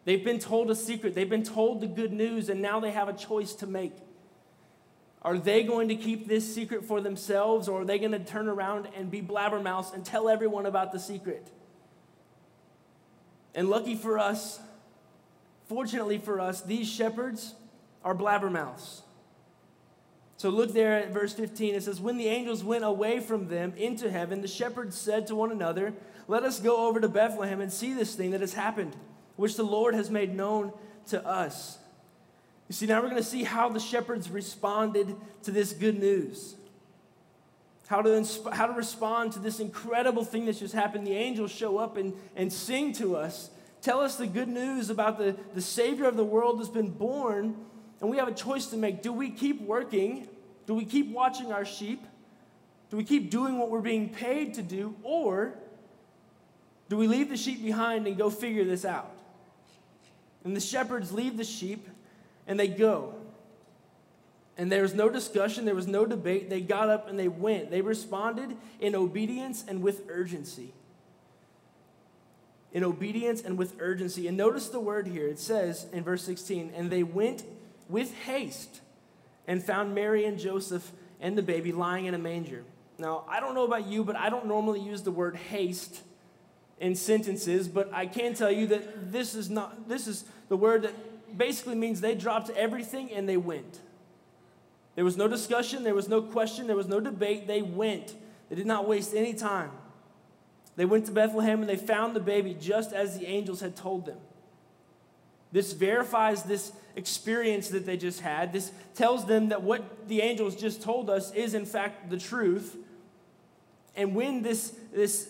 They've 0.06 0.24
been 0.24 0.40
told 0.40 0.72
a 0.72 0.76
secret, 0.76 1.16
they've 1.16 1.30
been 1.30 1.44
told 1.44 1.82
the 1.82 1.88
good 1.88 2.14
news, 2.14 2.50
and 2.50 2.62
now 2.62 2.80
they 2.80 2.92
have 2.92 3.10
a 3.10 3.14
choice 3.14 3.54
to 3.56 3.68
make. 3.68 3.94
Are 5.22 5.38
they 5.38 5.64
going 5.64 5.90
to 5.90 5.96
keep 5.96 6.28
this 6.28 6.56
secret 6.56 6.86
for 6.86 7.02
themselves, 7.02 7.68
or 7.68 7.82
are 7.82 7.86
they 7.86 8.00
going 8.00 8.14
to 8.14 8.20
turn 8.20 8.48
around 8.48 8.88
and 8.96 9.12
be 9.12 9.22
blabbermouths 9.22 9.94
and 9.94 10.06
tell 10.06 10.30
everyone 10.30 10.66
about 10.66 10.94
the 10.94 11.00
secret? 11.00 11.52
And 13.54 13.70
lucky 13.70 13.96
for 13.96 14.18
us, 14.18 14.60
fortunately 15.68 16.20
for 16.20 16.40
us, 16.40 16.62
these 16.62 16.88
shepherds 16.88 17.56
are 18.04 18.16
blabbermouths. 18.16 19.02
So 20.38 20.50
look 20.50 20.72
there 20.72 20.94
at 20.94 21.10
verse 21.10 21.34
15. 21.34 21.74
It 21.74 21.84
says, 21.84 22.00
When 22.00 22.18
the 22.18 22.28
angels 22.28 22.64
went 22.64 22.84
away 22.84 23.20
from 23.20 23.48
them 23.48 23.74
into 23.76 24.10
heaven, 24.10 24.42
the 24.42 24.48
shepherds 24.48 24.96
said 24.96 25.26
to 25.28 25.36
one 25.36 25.52
another, 25.52 25.94
Let 26.28 26.44
us 26.44 26.60
go 26.60 26.88
over 26.88 27.02
to 27.02 27.10
Bethlehem 27.10 27.60
and 27.60 27.74
see 27.74 27.94
this 27.94 28.14
thing 28.14 28.32
that 28.32 28.42
has 28.42 28.54
happened, 28.54 28.96
which 29.36 29.56
the 29.56 29.64
Lord 29.64 29.96
has 29.96 30.12
made 30.12 30.36
known 30.36 30.72
to 31.08 31.26
us. 31.26 31.80
You 32.68 32.76
see, 32.76 32.86
now 32.86 33.02
we're 33.02 33.10
going 33.10 33.22
to 33.22 33.28
see 33.28 33.44
how 33.44 33.70
the 33.70 33.80
shepherds 33.80 34.30
responded 34.30 35.16
to 35.44 35.52
this 35.52 35.74
good 35.74 36.00
news. 36.00 36.56
How 37.88 38.02
to, 38.02 38.10
insp- 38.10 38.54
how 38.54 38.68
to 38.68 38.74
respond 38.74 39.32
to 39.34 39.40
this 39.40 39.60
incredible 39.60 40.24
thing 40.24 40.46
that's 40.46 40.60
just 40.60 40.74
happened. 40.74 41.08
The 41.08 41.16
angels 41.16 41.50
show 41.50 41.78
up 41.78 41.98
and, 41.98 42.14
and 42.36 42.52
sing 42.54 42.94
to 42.94 43.16
us, 43.16 43.50
tell 43.82 44.02
us 44.02 44.18
the 44.18 44.28
good 44.28 44.50
news 44.50 44.92
about 44.92 45.18
the, 45.18 45.36
the 45.56 45.62
Savior 45.62 46.06
of 46.06 46.16
the 46.16 46.26
world 46.26 46.60
that's 46.60 46.70
been 46.70 46.92
born 46.92 47.56
and 48.00 48.10
we 48.10 48.18
have 48.18 48.28
a 48.28 48.34
choice 48.34 48.68
to 48.68 48.78
make. 48.78 49.02
Do 49.02 49.12
we 49.12 49.30
keep 49.30 49.62
working? 49.62 50.28
Do 50.66 50.74
we 50.74 50.86
keep 50.86 51.12
watching 51.12 51.52
our 51.52 51.66
sheep? 51.66 52.06
Do 52.90 52.98
we 52.98 53.04
keep 53.04 53.32
doing 53.32 53.58
what 53.58 53.70
we're 53.70 53.82
being 53.82 54.10
paid 54.10 54.54
to 54.56 54.62
do? 54.62 54.96
Or 55.04 55.54
do 56.90 56.98
we 56.98 57.08
leave 57.08 57.30
the 57.30 57.38
sheep 57.38 57.62
behind 57.64 58.08
and 58.08 58.18
go 58.18 58.30
figure 58.30 58.64
this 58.64 58.86
out? 58.86 59.12
And 60.44 60.56
the 60.56 60.62
shepherds 60.62 61.12
leave 61.12 61.38
the 61.38 61.44
sheep 61.44 61.88
and 62.46 62.60
they 62.60 62.68
go. 62.68 63.16
And 64.58 64.72
there 64.72 64.82
was 64.82 64.94
no 64.94 65.10
discussion, 65.10 65.66
there 65.66 65.76
was 65.76 65.88
no 65.88 66.06
debate. 66.06 66.50
They 66.50 66.62
got 66.62 66.90
up 66.90 67.10
and 67.10 67.20
they 67.20 67.28
went. 67.28 67.70
They 67.70 67.82
responded 67.82 68.56
in 68.80 68.96
obedience 68.96 69.64
and 69.68 69.82
with 69.82 70.04
urgency. 70.10 70.74
In 72.72 72.84
obedience 72.84 73.42
and 73.42 73.58
with 73.58 73.76
urgency. 73.80 74.28
And 74.28 74.36
notice 74.36 74.70
the 74.70 74.80
word 74.80 75.08
here. 75.08 75.28
It 75.28 75.40
says 75.40 75.86
in 75.92 76.04
verse 76.04 76.24
16, 76.24 76.72
and 76.76 76.90
they 76.90 77.04
went 77.04 77.44
with 77.90 78.14
haste 78.14 78.82
and 79.48 79.64
found 79.64 79.96
Mary 79.96 80.26
and 80.26 80.38
Joseph 80.38 80.92
and 81.20 81.38
the 81.38 81.42
baby 81.42 81.72
lying 81.72 82.06
in 82.06 82.14
a 82.14 82.18
manger. 82.18 82.64
Now, 83.00 83.26
I 83.28 83.40
don't 83.40 83.56
know 83.56 83.66
about 83.66 83.88
you, 83.88 84.04
but 84.04 84.16
I 84.16 84.30
don't 84.30 84.48
normally 84.48 84.80
use 84.80 85.04
the 85.04 85.12
word 85.12 85.36
haste 85.36 86.02
in 86.80 86.96
sentences, 86.96 87.68
but 87.68 87.92
I 87.94 88.06
can 88.06 88.34
tell 88.34 88.52
you 88.52 88.68
that 88.68 89.12
this 89.12 89.36
is 89.36 89.50
not 89.50 89.88
this 89.88 90.08
is 90.08 90.26
the 90.50 90.58
word 90.58 90.84
that 90.84 91.38
basically 91.38 91.76
means 91.76 92.02
they 92.02 92.16
dropped 92.16 92.50
everything 92.52 93.12
and 93.12 93.28
they 93.28 93.38
went. 93.38 93.80
There 94.96 95.06
was 95.06 95.18
no 95.18 95.28
discussion, 95.28 95.84
there 95.84 95.94
was 95.94 96.10
no 96.10 96.22
question, 96.22 96.66
there 96.66 96.76
was 96.76 96.88
no 96.88 97.00
debate. 97.00 97.48
They 97.48 97.62
went. 97.62 98.16
They 98.50 98.56
did 98.56 98.66
not 98.66 98.88
waste 98.88 99.14
any 99.14 99.34
time. 99.34 99.72
They 100.76 100.86
went 100.86 101.06
to 101.08 101.12
Bethlehem 101.12 101.62
and 101.62 101.70
they 101.70 101.76
found 101.76 102.16
the 102.16 102.20
baby 102.20 102.56
just 102.60 102.94
as 102.94 103.18
the 103.18 103.28
angels 103.28 103.62
had 103.62 103.76
told 103.76 104.06
them. 104.06 104.18
This 105.52 105.74
verifies 105.74 106.44
this 106.44 106.72
experience 106.96 107.70
that 107.70 107.86
they 107.86 107.98
just 107.98 108.22
had. 108.22 108.52
This 108.52 108.72
tells 108.96 109.26
them 109.26 109.50
that 109.50 109.62
what 109.62 110.08
the 110.08 110.22
angels 110.22 110.56
just 110.56 110.82
told 110.82 111.10
us 111.10 111.34
is, 111.34 111.54
in 111.54 111.66
fact, 111.66 112.10
the 112.10 112.18
truth. 112.18 112.76
And 113.96 114.14
when 114.16 114.42
this, 114.42 114.76
this 114.94 115.30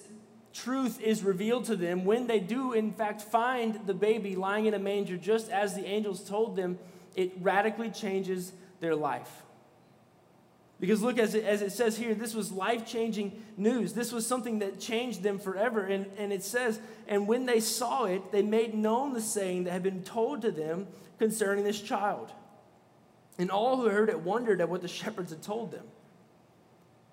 truth 0.54 1.00
is 1.02 1.24
revealed 1.24 1.66
to 1.66 1.76
them, 1.76 2.04
when 2.06 2.28
they 2.28 2.40
do, 2.40 2.74
in 2.74 2.92
fact, 2.92 3.22
find 3.22 3.86
the 3.86 3.94
baby 3.94 4.36
lying 4.36 4.66
in 4.66 4.74
a 4.74 4.80
manger 4.80 5.18
just 5.18 5.50
as 5.50 5.76
the 5.76 5.86
angels 5.86 6.28
told 6.28 6.56
them, 6.56 6.80
it 7.16 7.34
radically 7.42 7.90
changes 7.90 8.54
their 8.80 8.96
life. 8.96 9.44
Because 10.80 11.02
look, 11.02 11.18
as 11.18 11.34
it, 11.34 11.44
as 11.44 11.62
it 11.62 11.72
says 11.72 11.98
here, 11.98 12.14
this 12.14 12.36
was 12.36 12.52
life 12.52 12.86
changing 12.86 13.44
news. 13.58 13.94
This 13.94 14.12
was 14.12 14.28
something 14.28 14.60
that 14.60 14.80
changed 14.80 15.24
them 15.24 15.40
forever. 15.40 15.82
And, 15.82 16.06
and 16.18 16.32
it 16.32 16.44
says, 16.44 16.80
and 17.08 17.28
when 17.28 17.48
they 17.48 17.60
saw 17.60 18.06
it, 18.06 18.32
they 18.32 18.44
made 18.44 18.76
known 18.76 19.14
the 19.14 19.22
saying 19.22 19.64
that 19.64 19.72
had 19.72 19.82
been 19.82 20.04
told 20.04 20.44
to 20.44 20.52
them 20.52 20.88
concerning 21.18 21.64
this 21.64 21.82
child. 21.82 22.32
And 23.40 23.50
all 23.50 23.78
who 23.78 23.90
heard 23.90 24.10
it 24.10 24.20
wondered 24.20 24.62
at 24.62 24.70
what 24.70 24.82
the 24.82 24.88
shepherds 24.88 25.32
had 25.32 25.42
told 25.42 25.72
them. 25.72 25.86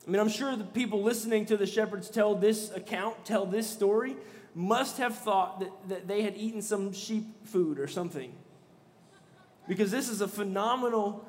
I 0.06 0.10
mean, 0.10 0.20
I'm 0.20 0.28
sure 0.28 0.54
the 0.56 0.64
people 0.64 1.02
listening 1.02 1.46
to 1.46 1.56
the 1.56 1.66
shepherds 1.66 2.10
tell 2.10 2.34
this 2.34 2.70
account, 2.72 3.24
tell 3.24 3.46
this 3.46 3.68
story, 3.68 4.16
must 4.54 4.98
have 4.98 5.16
thought 5.16 5.60
that, 5.60 5.88
that 5.88 6.08
they 6.08 6.22
had 6.22 6.36
eaten 6.36 6.60
some 6.60 6.92
sheep 6.92 7.46
food 7.46 7.78
or 7.78 7.88
something. 7.88 8.32
Because 9.66 9.90
this 9.90 10.10
is 10.10 10.20
a 10.20 10.28
phenomenal, 10.28 11.26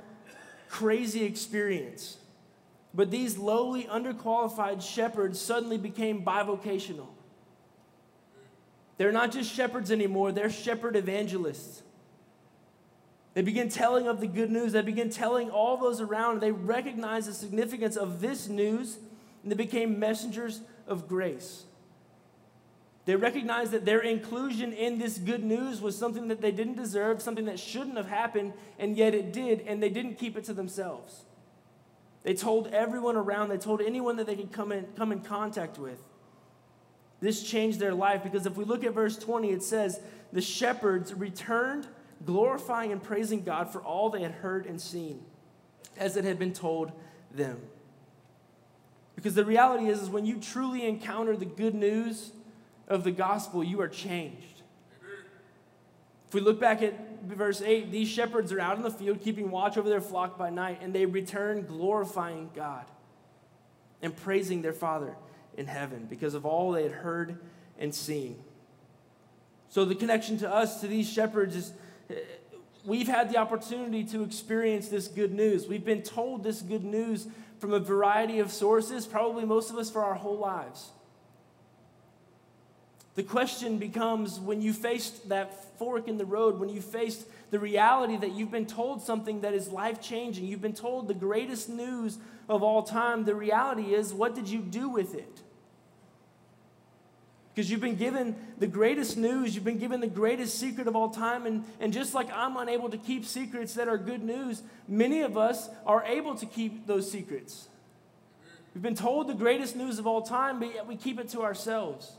crazy 0.67 1.23
experience. 1.23 2.17
But 2.95 3.12
these 3.12 3.38
lowly, 3.38 3.84
underqualified 3.84 4.81
shepherds 4.81 5.39
suddenly 5.39 5.77
became 5.77 6.23
bivocational. 6.23 7.08
They're 8.97 9.12
not 9.12 9.34
just 9.34 9.53
shepherds 9.53 9.91
anymore, 9.91 10.31
they're 10.31 10.49
shepherd 10.49 10.95
evangelists. 10.95 11.84
They 13.34 13.41
begin 13.41 13.67
telling 13.67 14.08
of 14.08 14.21
the 14.21 14.27
good 14.27 14.49
news. 14.49 14.71
They 14.71 14.81
begin 14.81 15.10
telling 15.10 15.49
all 15.49 15.75
those 15.75 15.99
around. 15.99 16.39
They 16.39 16.53
recognize 16.53 17.25
the 17.25 17.34
significance 17.34 17.97
of 17.97 18.21
this 18.21 18.47
news, 18.47 18.97
and 19.43 19.51
they 19.51 19.58
became 19.58 19.99
messengers 19.99 20.62
of 20.88 21.10
grace. 21.10 21.65
They 23.03 23.17
recognized 23.17 23.71
that 23.71 23.84
their 23.84 23.99
inclusion 23.99 24.71
in 24.71 24.99
this 24.99 25.17
good 25.17 25.43
news 25.43 25.81
was 25.81 25.97
something 25.97 26.29
that 26.29 26.39
they 26.39 26.51
didn't 26.51 26.75
deserve, 26.75 27.21
something 27.21 27.43
that 27.45 27.60
shouldn't 27.60 27.97
have 27.97 28.08
happened, 28.08 28.53
and 28.79 28.95
yet 28.95 29.13
it 29.13 29.34
did, 29.34 29.60
and 29.67 29.84
they 29.84 29.89
didn't 29.89 30.15
keep 30.15 30.38
it 30.38 30.45
to 30.45 30.53
themselves. 30.53 31.25
They 32.25 32.33
told 32.33 32.67
everyone 32.73 33.15
around, 33.15 33.47
they 33.47 33.57
told 33.57 33.81
anyone 33.81 34.17
that 34.17 34.27
they 34.27 34.35
could 34.35 34.51
come 34.51 34.73
in, 34.73 34.85
come 34.97 35.13
in 35.13 35.21
contact 35.21 35.79
with. 35.79 36.01
This 37.21 37.41
changed 37.41 37.79
their 37.79 37.93
life 37.93 38.21
because 38.21 38.45
if 38.45 38.57
we 38.57 38.65
look 38.65 38.83
at 38.83 38.93
verse 38.93 39.17
20, 39.17 39.51
it 39.51 39.63
says, 39.63 40.01
The 40.33 40.41
shepherds 40.41 41.13
returned, 41.13 41.88
glorifying 42.25 42.91
and 42.91 43.01
praising 43.01 43.43
God 43.43 43.71
for 43.71 43.81
all 43.81 44.09
they 44.09 44.21
had 44.21 44.33
heard 44.33 44.65
and 44.65 44.81
seen, 44.81 45.23
as 45.95 46.17
it 46.17 46.25
had 46.25 46.38
been 46.38 46.51
told 46.51 46.91
them. 47.31 47.61
Because 49.15 49.35
the 49.35 49.45
reality 49.45 49.88
is, 49.88 50.01
is 50.01 50.09
when 50.09 50.25
you 50.25 50.41
truly 50.41 50.85
encounter 50.85 51.38
the 51.38 51.45
good 51.45 51.73
news, 51.73 52.31
of 52.88 53.03
the 53.03 53.11
gospel, 53.11 53.63
you 53.63 53.81
are 53.81 53.88
changed. 53.88 54.61
If 56.27 56.33
we 56.33 56.41
look 56.41 56.59
back 56.59 56.81
at 56.81 57.14
verse 57.25 57.61
8, 57.61 57.91
these 57.91 58.07
shepherds 58.07 58.51
are 58.51 58.59
out 58.59 58.77
in 58.77 58.83
the 58.83 58.91
field 58.91 59.21
keeping 59.21 59.51
watch 59.51 59.77
over 59.77 59.89
their 59.89 60.01
flock 60.01 60.38
by 60.38 60.49
night, 60.49 60.79
and 60.81 60.93
they 60.93 61.05
return 61.05 61.65
glorifying 61.65 62.49
God 62.55 62.85
and 64.01 64.15
praising 64.15 64.61
their 64.61 64.73
Father 64.73 65.15
in 65.57 65.67
heaven 65.67 66.07
because 66.09 66.33
of 66.33 66.45
all 66.45 66.71
they 66.71 66.83
had 66.83 66.91
heard 66.91 67.39
and 67.79 67.93
seen. 67.93 68.38
So, 69.69 69.85
the 69.85 69.95
connection 69.95 70.38
to 70.39 70.53
us, 70.53 70.81
to 70.81 70.88
these 70.88 71.09
shepherds, 71.11 71.55
is 71.55 71.73
eh, 72.09 72.15
we've 72.85 73.07
had 73.07 73.29
the 73.31 73.38
opportunity 73.38 74.03
to 74.05 74.23
experience 74.23 74.88
this 74.88 75.07
good 75.07 75.33
news. 75.33 75.67
We've 75.67 75.85
been 75.85 76.03
told 76.03 76.43
this 76.43 76.61
good 76.61 76.83
news 76.83 77.27
from 77.59 77.73
a 77.73 77.79
variety 77.79 78.39
of 78.39 78.51
sources, 78.51 79.07
probably 79.07 79.45
most 79.45 79.69
of 79.69 79.77
us 79.77 79.89
for 79.89 80.03
our 80.03 80.15
whole 80.15 80.38
lives. 80.38 80.91
The 83.15 83.23
question 83.23 83.78
becomes 83.78 84.39
when 84.39 84.62
you 84.62 84.73
faced 84.73 85.30
that 85.30 85.78
fork 85.80 86.08
in 86.10 86.17
the 86.17 86.25
road, 86.25 86.60
when 86.60 86.69
you 86.69 86.82
faced 86.82 87.25
the 87.49 87.60
reality 87.60 88.17
that 88.17 88.32
you've 88.34 88.51
been 88.51 88.65
told 88.65 89.01
something 89.01 89.41
that 89.41 89.54
is 89.54 89.69
life 89.69 90.01
changing, 90.01 90.45
you've 90.45 90.62
been 90.62 90.73
told 90.73 91.08
the 91.08 91.13
greatest 91.13 91.69
news 91.69 92.17
of 92.49 92.62
all 92.62 92.84
time, 92.84 93.23
the 93.23 93.34
reality 93.34 93.93
is, 93.93 94.13
what 94.13 94.36
did 94.36 94.49
you 94.49 94.60
do 94.60 94.89
with 94.89 95.15
it? 95.15 95.41
Because 97.54 97.71
you've 97.71 97.80
been 97.80 97.95
given 97.95 98.36
the 98.60 98.67
greatest 98.67 99.15
news, 99.15 99.56
you've 99.56 99.63
been 99.63 99.80
given 99.80 100.01
the 100.01 100.08
greatest 100.08 100.60
secret 100.60 100.86
of 100.89 100.95
all 100.97 101.10
time. 101.10 101.45
And, 101.45 101.63
and 101.80 101.93
just 101.93 102.13
like 102.13 102.30
I'm 102.34 102.58
unable 102.58 102.89
to 102.89 102.97
keep 102.97 103.25
secrets 103.25 103.75
that 103.75 103.88
are 103.88 103.97
good 103.97 104.23
news, 104.23 104.62
many 104.89 105.21
of 105.21 105.38
us 105.38 105.69
are 105.86 106.04
able 106.04 106.36
to 106.36 106.45
keep 106.45 106.86
those 106.86 107.10
secrets. 107.10 107.69
We've 108.73 108.82
been 108.82 108.93
told 108.93 109.30
the 109.30 109.34
greatest 109.34 109.78
news 109.78 109.99
of 109.99 110.06
all 110.06 110.21
time, 110.21 110.60
but 110.60 110.73
yet 110.73 110.86
we 110.86 110.97
keep 110.97 111.17
it 111.17 111.30
to 111.30 111.43
ourselves. 111.43 112.12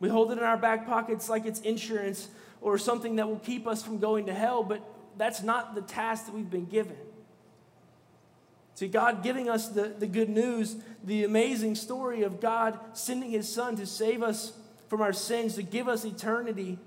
We 0.00 0.08
hold 0.08 0.32
it 0.32 0.38
in 0.38 0.44
our 0.44 0.56
back 0.56 0.86
pockets 0.86 1.28
like 1.28 1.44
it's 1.46 1.60
insurance 1.60 2.28
or 2.60 2.78
something 2.78 3.16
that 3.16 3.28
will 3.28 3.38
keep 3.38 3.66
us 3.66 3.82
from 3.82 3.98
going 3.98 4.26
to 4.26 4.34
hell, 4.34 4.62
but 4.62 4.82
that's 5.16 5.42
not 5.42 5.74
the 5.74 5.82
task 5.82 6.26
that 6.26 6.34
we've 6.34 6.50
been 6.50 6.66
given. 6.66 6.96
See, 8.74 8.88
God 8.88 9.22
giving 9.22 9.50
us 9.50 9.68
the, 9.68 9.88
the 9.88 10.06
good 10.06 10.30
news, 10.30 10.76
the 11.04 11.24
amazing 11.24 11.74
story 11.74 12.22
of 12.22 12.40
God 12.40 12.78
sending 12.94 13.30
his 13.30 13.46
son 13.46 13.76
to 13.76 13.86
save 13.86 14.22
us 14.22 14.54
from 14.88 15.02
our 15.02 15.12
sins, 15.12 15.56
to 15.56 15.62
give 15.62 15.86
us 15.86 16.06
eternity. 16.06 16.78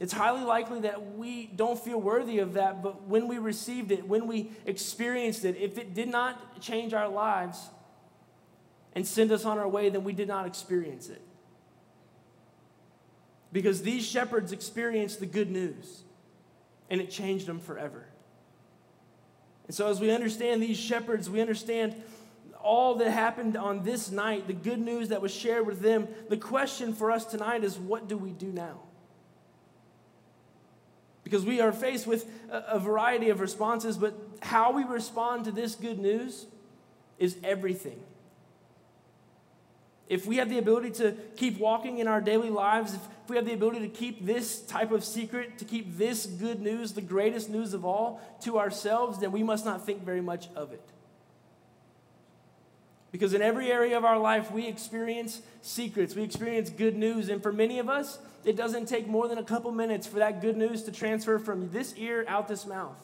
It's 0.00 0.12
highly 0.12 0.42
likely 0.42 0.80
that 0.80 1.16
we 1.16 1.46
don't 1.46 1.78
feel 1.78 2.00
worthy 2.00 2.40
of 2.40 2.54
that, 2.54 2.82
but 2.82 3.04
when 3.04 3.28
we 3.28 3.38
received 3.38 3.92
it, 3.92 4.08
when 4.08 4.26
we 4.26 4.50
experienced 4.66 5.44
it, 5.44 5.56
if 5.56 5.78
it 5.78 5.94
did 5.94 6.08
not 6.08 6.60
change 6.60 6.94
our 6.94 7.08
lives 7.08 7.68
and 8.94 9.06
send 9.06 9.30
us 9.30 9.44
on 9.44 9.56
our 9.56 9.68
way, 9.68 9.88
then 9.88 10.02
we 10.02 10.12
did 10.12 10.26
not 10.26 10.46
experience 10.46 11.08
it. 11.08 11.22
Because 13.52 13.82
these 13.82 14.06
shepherds 14.06 14.52
experienced 14.52 15.20
the 15.20 15.26
good 15.26 15.50
news 15.50 16.02
and 16.88 17.00
it 17.00 17.10
changed 17.10 17.46
them 17.46 17.58
forever. 17.58 18.06
And 19.66 19.74
so, 19.74 19.88
as 19.88 20.00
we 20.00 20.10
understand 20.10 20.62
these 20.62 20.78
shepherds, 20.78 21.30
we 21.30 21.40
understand 21.40 21.94
all 22.62 22.96
that 22.96 23.10
happened 23.10 23.56
on 23.56 23.82
this 23.84 24.10
night, 24.10 24.46
the 24.46 24.52
good 24.52 24.80
news 24.80 25.08
that 25.08 25.22
was 25.22 25.32
shared 25.32 25.66
with 25.66 25.80
them. 25.80 26.08
The 26.28 26.36
question 26.36 26.92
for 26.92 27.10
us 27.10 27.24
tonight 27.24 27.64
is 27.64 27.78
what 27.78 28.08
do 28.08 28.16
we 28.16 28.30
do 28.30 28.46
now? 28.46 28.80
Because 31.22 31.44
we 31.44 31.60
are 31.60 31.72
faced 31.72 32.06
with 32.06 32.28
a, 32.50 32.78
variety 32.78 33.30
of 33.30 33.40
responses, 33.40 33.96
but 33.96 34.14
how 34.42 34.72
we 34.72 34.82
respond 34.82 35.44
to 35.44 35.52
this 35.52 35.74
good 35.74 35.98
news 35.98 36.46
is 37.18 37.36
everything. 37.44 38.00
If 40.10 40.26
we 40.26 40.38
have 40.38 40.50
the 40.50 40.58
ability 40.58 40.90
to 41.02 41.12
keep 41.36 41.60
walking 41.60 41.98
in 41.98 42.08
our 42.08 42.20
daily 42.20 42.50
lives, 42.50 42.94
if 42.94 43.00
we 43.28 43.36
have 43.36 43.46
the 43.46 43.54
ability 43.54 43.78
to 43.78 43.88
keep 43.88 44.26
this 44.26 44.60
type 44.60 44.90
of 44.90 45.04
secret, 45.04 45.56
to 45.58 45.64
keep 45.64 45.96
this 45.96 46.26
good 46.26 46.60
news, 46.60 46.94
the 46.94 47.00
greatest 47.00 47.48
news 47.48 47.74
of 47.74 47.84
all, 47.84 48.20
to 48.42 48.58
ourselves, 48.58 49.20
then 49.20 49.30
we 49.30 49.44
must 49.44 49.64
not 49.64 49.86
think 49.86 50.04
very 50.04 50.20
much 50.20 50.48
of 50.56 50.72
it. 50.72 50.82
Because 53.12 53.34
in 53.34 53.40
every 53.40 53.70
area 53.70 53.96
of 53.96 54.04
our 54.04 54.18
life, 54.18 54.50
we 54.50 54.66
experience 54.66 55.42
secrets, 55.62 56.16
we 56.16 56.24
experience 56.24 56.70
good 56.70 56.96
news. 56.96 57.28
And 57.28 57.40
for 57.40 57.52
many 57.52 57.78
of 57.78 57.88
us, 57.88 58.18
it 58.44 58.56
doesn't 58.56 58.86
take 58.86 59.06
more 59.06 59.28
than 59.28 59.38
a 59.38 59.44
couple 59.44 59.70
minutes 59.70 60.08
for 60.08 60.18
that 60.18 60.40
good 60.40 60.56
news 60.56 60.82
to 60.84 60.92
transfer 60.92 61.38
from 61.38 61.70
this 61.70 61.94
ear 61.96 62.24
out 62.26 62.48
this 62.48 62.66
mouth. 62.66 62.98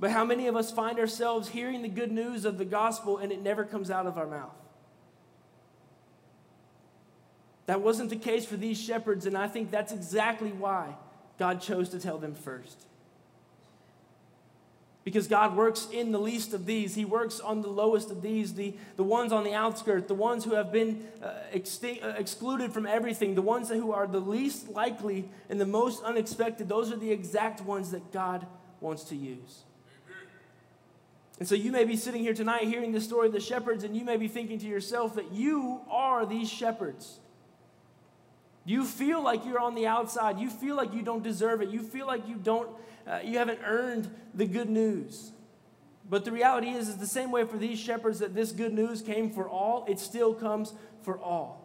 But 0.00 0.12
how 0.12 0.24
many 0.24 0.46
of 0.46 0.56
us 0.56 0.70
find 0.70 0.98
ourselves 0.98 1.50
hearing 1.50 1.82
the 1.82 1.88
good 1.88 2.10
news 2.10 2.46
of 2.46 2.56
the 2.56 2.64
gospel 2.64 3.18
and 3.18 3.30
it 3.30 3.42
never 3.42 3.66
comes 3.66 3.90
out 3.90 4.06
of 4.06 4.16
our 4.16 4.26
mouth? 4.26 4.54
That 7.68 7.82
wasn't 7.82 8.08
the 8.08 8.16
case 8.16 8.46
for 8.46 8.56
these 8.56 8.80
shepherds, 8.80 9.26
and 9.26 9.36
I 9.36 9.46
think 9.46 9.70
that's 9.70 9.92
exactly 9.92 10.52
why 10.52 10.96
God 11.38 11.60
chose 11.60 11.90
to 11.90 12.00
tell 12.00 12.16
them 12.16 12.34
first. 12.34 12.86
Because 15.04 15.26
God 15.26 15.54
works 15.54 15.86
in 15.92 16.10
the 16.10 16.18
least 16.18 16.54
of 16.54 16.64
these. 16.64 16.94
He 16.94 17.04
works 17.04 17.40
on 17.40 17.60
the 17.60 17.68
lowest 17.68 18.10
of 18.10 18.22
these, 18.22 18.54
the, 18.54 18.74
the 18.96 19.02
ones 19.02 19.32
on 19.32 19.44
the 19.44 19.52
outskirts, 19.52 20.08
the 20.08 20.14
ones 20.14 20.44
who 20.44 20.54
have 20.54 20.72
been 20.72 21.06
uh, 21.22 21.26
uh, 21.26 22.14
excluded 22.16 22.72
from 22.72 22.86
everything, 22.86 23.34
the 23.34 23.42
ones 23.42 23.68
who 23.68 23.92
are 23.92 24.06
the 24.06 24.20
least 24.20 24.70
likely 24.70 25.28
and 25.50 25.60
the 25.60 25.66
most 25.66 26.02
unexpected. 26.04 26.70
Those 26.70 26.90
are 26.90 26.96
the 26.96 27.12
exact 27.12 27.60
ones 27.60 27.90
that 27.90 28.12
God 28.12 28.46
wants 28.80 29.04
to 29.04 29.14
use. 29.14 29.64
And 31.38 31.46
so 31.46 31.54
you 31.54 31.70
may 31.70 31.84
be 31.84 31.96
sitting 31.96 32.22
here 32.22 32.32
tonight 32.32 32.62
hearing 32.62 32.92
the 32.92 33.00
story 33.00 33.26
of 33.26 33.34
the 33.34 33.40
shepherds, 33.40 33.84
and 33.84 33.94
you 33.94 34.06
may 34.06 34.16
be 34.16 34.26
thinking 34.26 34.58
to 34.58 34.66
yourself 34.66 35.16
that 35.16 35.32
you 35.32 35.82
are 35.90 36.24
these 36.24 36.48
shepherds. 36.48 37.18
You 38.64 38.84
feel 38.84 39.22
like 39.22 39.46
you're 39.46 39.60
on 39.60 39.74
the 39.74 39.86
outside. 39.86 40.38
You 40.38 40.50
feel 40.50 40.76
like 40.76 40.92
you 40.92 41.02
don't 41.02 41.22
deserve 41.22 41.62
it. 41.62 41.70
You 41.70 41.82
feel 41.82 42.06
like 42.06 42.28
you 42.28 42.36
don't 42.36 42.68
uh, 43.08 43.20
you 43.24 43.38
haven't 43.38 43.60
earned 43.64 44.14
the 44.34 44.46
good 44.46 44.68
news. 44.68 45.32
But 46.08 46.24
the 46.24 46.32
reality 46.32 46.68
is, 46.68 46.88
is 46.88 46.96
the 46.96 47.06
same 47.06 47.30
way 47.30 47.44
for 47.44 47.56
these 47.56 47.78
shepherds 47.78 48.18
that 48.18 48.34
this 48.34 48.52
good 48.52 48.72
news 48.72 49.02
came 49.02 49.30
for 49.30 49.48
all, 49.48 49.84
it 49.88 49.98
still 49.98 50.34
comes 50.34 50.74
for 51.02 51.18
all. 51.18 51.64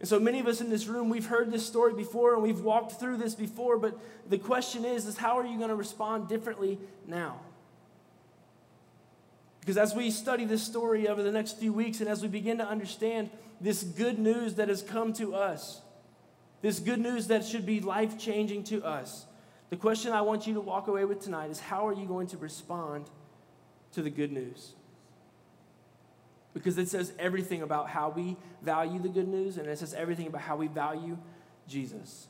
And 0.00 0.08
so 0.08 0.20
many 0.20 0.38
of 0.38 0.46
us 0.46 0.60
in 0.60 0.70
this 0.70 0.86
room, 0.86 1.08
we've 1.08 1.26
heard 1.26 1.50
this 1.50 1.66
story 1.66 1.92
before 1.92 2.34
and 2.34 2.42
we've 2.42 2.60
walked 2.60 2.92
through 2.92 3.16
this 3.16 3.34
before, 3.34 3.78
but 3.78 3.98
the 4.28 4.38
question 4.38 4.84
is, 4.84 5.06
is 5.06 5.16
how 5.16 5.38
are 5.38 5.44
you 5.44 5.56
going 5.56 5.70
to 5.70 5.74
respond 5.74 6.28
differently 6.28 6.78
now? 7.06 7.40
Because 9.68 9.90
as 9.90 9.94
we 9.94 10.10
study 10.10 10.46
this 10.46 10.62
story 10.62 11.08
over 11.08 11.22
the 11.22 11.30
next 11.30 11.58
few 11.58 11.74
weeks 11.74 12.00
and 12.00 12.08
as 12.08 12.22
we 12.22 12.28
begin 12.28 12.56
to 12.56 12.66
understand 12.66 13.28
this 13.60 13.82
good 13.82 14.18
news 14.18 14.54
that 14.54 14.70
has 14.70 14.80
come 14.80 15.12
to 15.12 15.34
us, 15.34 15.82
this 16.62 16.78
good 16.78 16.98
news 16.98 17.26
that 17.26 17.44
should 17.44 17.66
be 17.66 17.78
life 17.78 18.18
changing 18.18 18.64
to 18.64 18.82
us, 18.82 19.26
the 19.68 19.76
question 19.76 20.10
I 20.10 20.22
want 20.22 20.46
you 20.46 20.54
to 20.54 20.60
walk 20.62 20.88
away 20.88 21.04
with 21.04 21.20
tonight 21.20 21.50
is 21.50 21.60
how 21.60 21.86
are 21.86 21.92
you 21.92 22.06
going 22.06 22.28
to 22.28 22.38
respond 22.38 23.10
to 23.92 24.00
the 24.00 24.08
good 24.08 24.32
news? 24.32 24.72
Because 26.54 26.78
it 26.78 26.88
says 26.88 27.12
everything 27.18 27.60
about 27.60 27.90
how 27.90 28.08
we 28.08 28.38
value 28.62 28.98
the 28.98 29.10
good 29.10 29.28
news 29.28 29.58
and 29.58 29.68
it 29.68 29.78
says 29.78 29.92
everything 29.92 30.28
about 30.28 30.40
how 30.40 30.56
we 30.56 30.68
value 30.68 31.18
Jesus. 31.68 32.28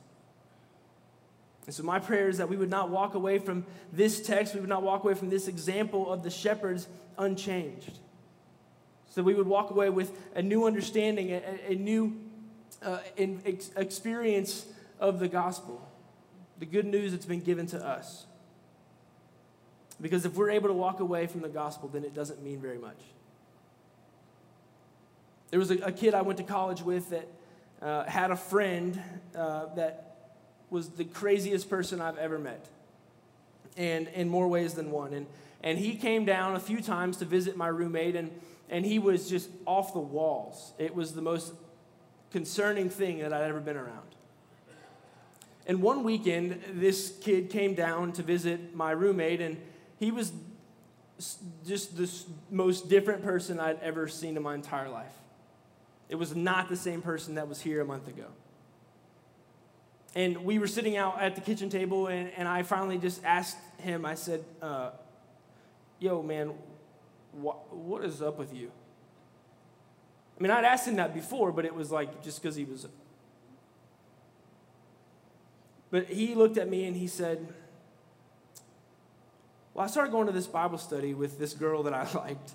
And 1.69 1.75
so, 1.75 1.83
my 1.83 1.99
prayer 1.99 2.31
is 2.31 2.39
that 2.39 2.49
we 2.49 2.57
would 2.57 2.71
not 2.71 2.89
walk 2.89 3.15
away 3.15 3.39
from 3.39 3.67
this 3.93 4.23
text, 4.23 4.55
we 4.55 4.61
would 4.61 4.71
not 4.71 4.83
walk 4.83 5.05
away 5.05 5.13
from 5.13 5.29
this 5.29 5.49
example 5.49 6.11
of 6.11 6.23
the 6.23 6.31
shepherds 6.31 6.89
unchanged. 7.19 7.99
So, 9.11 9.23
we 9.23 9.35
would 9.35 9.47
walk 9.47 9.71
away 9.71 9.91
with 9.91 10.11
a 10.35 10.41
new 10.41 10.65
understanding, 10.65 11.31
a, 11.31 11.43
a 11.69 11.75
new 11.75 12.17
uh, 12.83 13.01
ex- 13.19 13.71
experience 13.77 14.65
of 14.99 15.21
the 15.21 15.29
gospel, 15.29 15.87
the 16.59 16.65
good 16.65 16.87
news 16.87 17.13
that's 17.13 17.27
been 17.27 17.43
given 17.43 17.67
to 17.67 17.87
us. 17.87 18.25
Because 20.01 20.25
if 20.25 20.37
we're 20.37 20.49
able 20.49 20.69
to 20.69 20.75
walk 20.75 21.01
away 21.01 21.27
from 21.27 21.43
the 21.43 21.51
gospel, 21.51 21.91
then 21.91 22.03
it 22.03 22.15
doesn't 22.15 22.43
mean 22.43 22.63
very 22.63 22.79
much. 22.79 22.97
There 25.51 25.61
was 25.61 25.71
a, 25.71 25.77
a 25.81 25.93
kid 25.93 26.15
I 26.15 26.23
went 26.23 26.39
to 26.39 26.45
college 26.45 26.81
with 26.81 27.11
that 27.11 27.29
uh, 27.83 28.05
had 28.05 28.31
a 28.31 28.37
friend 28.37 28.99
uh, 29.37 29.67
that 29.75 30.08
was 30.71 30.91
the 30.91 31.05
craziest 31.05 31.69
person 31.69 32.01
I've 32.01 32.19
ever 32.19 32.39
met, 32.39 32.69
and 33.77 34.09
in 34.09 34.29
more 34.29 34.49
ways 34.49 34.75
than 34.75 34.91
one. 34.91 35.13
And, 35.13 35.27
And 35.63 35.79
he 35.79 35.97
came 35.97 36.25
down 36.25 36.55
a 36.55 36.61
few 36.61 36.81
times 36.81 37.17
to 37.17 37.25
visit 37.25 37.57
my 37.57 37.69
roommate, 37.69 38.15
and, 38.15 38.31
and 38.71 38.87
he 38.87 38.99
was 38.99 39.29
just 39.29 39.51
off 39.67 39.93
the 39.93 39.99
walls. 39.99 40.73
It 40.79 40.95
was 40.95 41.15
the 41.15 41.23
most 41.23 41.53
concerning 42.31 42.91
thing 42.91 43.19
that 43.19 43.33
I'd 43.33 43.49
ever 43.49 43.61
been 43.61 43.77
around. 43.77 44.09
And 45.67 45.83
one 45.83 46.05
weekend, 46.05 46.63
this 46.75 47.13
kid 47.21 47.51
came 47.51 47.75
down 47.75 48.13
to 48.13 48.23
visit 48.23 48.75
my 48.75 48.93
roommate, 48.93 49.41
and 49.41 49.57
he 49.99 50.11
was 50.11 50.33
just 51.67 51.97
the 51.97 52.09
most 52.51 52.89
different 52.89 53.23
person 53.23 53.59
I'd 53.59 53.81
ever 53.83 54.07
seen 54.09 54.37
in 54.37 54.43
my 54.43 54.55
entire 54.55 54.89
life. 54.89 55.13
It 56.09 56.15
was 56.15 56.37
not 56.37 56.69
the 56.69 56.77
same 56.77 57.03
person 57.03 57.35
that 57.35 57.49
was 57.49 57.61
here 57.61 57.81
a 57.81 57.85
month 57.85 58.07
ago. 58.09 58.27
And 60.15 60.45
we 60.45 60.59
were 60.59 60.67
sitting 60.67 60.97
out 60.97 61.21
at 61.21 61.35
the 61.35 61.41
kitchen 61.41 61.69
table, 61.69 62.07
and, 62.07 62.31
and 62.37 62.49
I 62.49 62.63
finally 62.63 62.99
just 62.99 63.23
asked 63.25 63.59
him, 63.79 64.05
I 64.05 64.15
said, 64.15 64.45
uh, 64.63 64.91
Yo, 66.01 66.23
man, 66.23 66.53
wh- 67.33 67.73
what 67.73 68.05
is 68.05 68.23
up 68.23 68.39
with 68.39 68.55
you? 68.55 68.71
I 70.39 70.43
mean, 70.43 70.53
I'd 70.53 70.65
asked 70.65 70.87
him 70.87 70.97
that 70.97 71.13
before, 71.13 71.51
but 71.51 71.65
it 71.65 71.75
was 71.75 71.91
like 71.91 72.23
just 72.23 72.41
because 72.41 72.55
he 72.55 72.65
was. 72.65 72.87
But 75.91 76.07
he 76.07 76.35
looked 76.35 76.59
at 76.59 76.69
me 76.69 76.85
and 76.87 76.97
he 76.97 77.09
said, 77.09 77.53
Well, 79.75 79.85
I 79.85 79.89
started 79.89 80.13
going 80.13 80.27
to 80.27 80.33
this 80.33 80.47
Bible 80.47 80.79
study 80.79 81.15
with 81.15 81.39
this 81.39 81.53
girl 81.55 81.83
that 81.83 81.95
I 81.95 82.07
liked. 82.15 82.53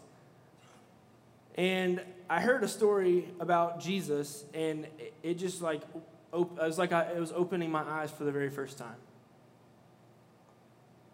And 1.56 2.02
I 2.30 2.40
heard 2.40 2.64
a 2.64 2.68
story 2.68 3.30
about 3.40 3.80
Jesus, 3.80 4.44
and 4.54 4.88
it 5.22 5.36
just 5.36 5.62
like, 5.62 5.82
it 6.34 6.48
was 6.58 6.78
like 6.78 6.92
I, 6.92 7.04
it 7.04 7.20
was 7.20 7.32
opening 7.32 7.72
my 7.72 7.84
eyes 7.84 8.12
for 8.12 8.24
the 8.24 8.32
very 8.32 8.50
first 8.50 8.78
time. 8.78 8.96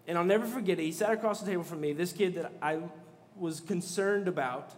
And 0.08 0.18
I'll 0.18 0.26
never 0.26 0.46
forget 0.46 0.80
it. 0.80 0.84
He 0.84 0.92
sat 0.92 1.12
across 1.12 1.42
the 1.42 1.46
table 1.46 1.64
from 1.64 1.82
me, 1.82 1.94
this 1.94 2.14
kid 2.14 2.36
that 2.36 2.52
I 2.62 2.80
was 3.36 3.60
concerned 3.60 4.28
about, 4.28 4.72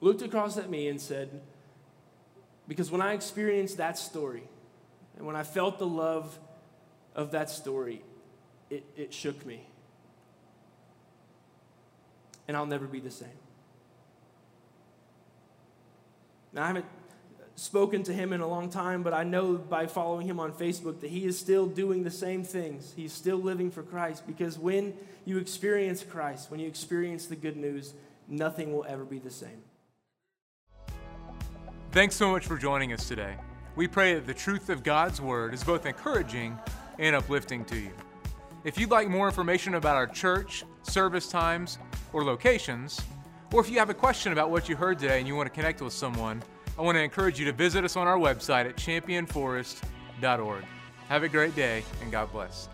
looked 0.00 0.22
across 0.22 0.56
at 0.56 0.68
me 0.68 0.88
and 0.88 1.00
said, 1.00 1.40
Because 2.66 2.90
when 2.90 3.00
I 3.00 3.12
experienced 3.12 3.76
that 3.76 3.98
story, 3.98 4.42
and 5.16 5.26
when 5.26 5.36
I 5.36 5.42
felt 5.42 5.78
the 5.78 5.86
love 5.86 6.38
of 7.14 7.32
that 7.32 7.50
story, 7.50 8.02
it, 8.70 8.84
it 8.96 9.12
shook 9.12 9.44
me. 9.44 9.66
And 12.46 12.56
I'll 12.56 12.66
never 12.66 12.86
be 12.86 13.00
the 13.00 13.10
same. 13.10 13.28
Now, 16.52 16.64
I 16.64 16.66
haven't 16.68 16.86
spoken 17.58 18.04
to 18.04 18.12
him 18.12 18.32
in 18.32 18.40
a 18.40 18.46
long 18.46 18.70
time, 18.70 19.02
but 19.02 19.12
I 19.12 19.24
know 19.24 19.54
by 19.54 19.86
following 19.88 20.28
him 20.28 20.38
on 20.38 20.52
Facebook 20.52 21.00
that 21.00 21.10
he 21.10 21.24
is 21.24 21.36
still 21.36 21.66
doing 21.66 22.04
the 22.04 22.10
same 22.10 22.44
things. 22.44 22.92
He's 22.94 23.12
still 23.12 23.38
living 23.38 23.70
for 23.70 23.82
Christ 23.82 24.26
because 24.26 24.56
when 24.56 24.94
you 25.24 25.38
experience 25.38 26.04
Christ, 26.04 26.52
when 26.52 26.60
you 26.60 26.68
experience 26.68 27.26
the 27.26 27.34
good 27.34 27.56
news, 27.56 27.94
nothing 28.28 28.72
will 28.72 28.86
ever 28.88 29.04
be 29.04 29.18
the 29.18 29.30
same. 29.30 29.62
Thanks 31.90 32.14
so 32.14 32.30
much 32.30 32.46
for 32.46 32.56
joining 32.56 32.92
us 32.92 33.08
today. 33.08 33.34
We 33.74 33.88
pray 33.88 34.14
that 34.14 34.26
the 34.26 34.34
truth 34.34 34.70
of 34.70 34.84
God's 34.84 35.20
Word 35.20 35.52
is 35.52 35.64
both 35.64 35.84
encouraging 35.84 36.56
and 37.00 37.16
uplifting 37.16 37.64
to 37.66 37.76
you. 37.76 37.90
If 38.62 38.78
you'd 38.78 38.90
like 38.90 39.08
more 39.08 39.26
information 39.26 39.74
about 39.74 39.96
our 39.96 40.06
church, 40.06 40.64
service 40.82 41.28
times, 41.28 41.78
or 42.12 42.24
locations, 42.24 43.00
or 43.52 43.60
if 43.60 43.68
you 43.68 43.78
have 43.78 43.90
a 43.90 43.94
question 43.94 44.32
about 44.32 44.50
what 44.50 44.68
you 44.68 44.76
heard 44.76 44.98
today 44.98 45.18
and 45.18 45.26
you 45.26 45.34
want 45.34 45.46
to 45.46 45.54
connect 45.54 45.80
with 45.80 45.92
someone, 45.92 46.42
I 46.78 46.82
want 46.82 46.96
to 46.96 47.02
encourage 47.02 47.40
you 47.40 47.44
to 47.46 47.52
visit 47.52 47.84
us 47.84 47.96
on 47.96 48.06
our 48.06 48.16
website 48.16 48.66
at 48.66 48.76
championforest.org. 48.76 50.64
Have 51.08 51.22
a 51.24 51.28
great 51.28 51.56
day 51.56 51.82
and 52.02 52.12
God 52.12 52.30
bless. 52.30 52.68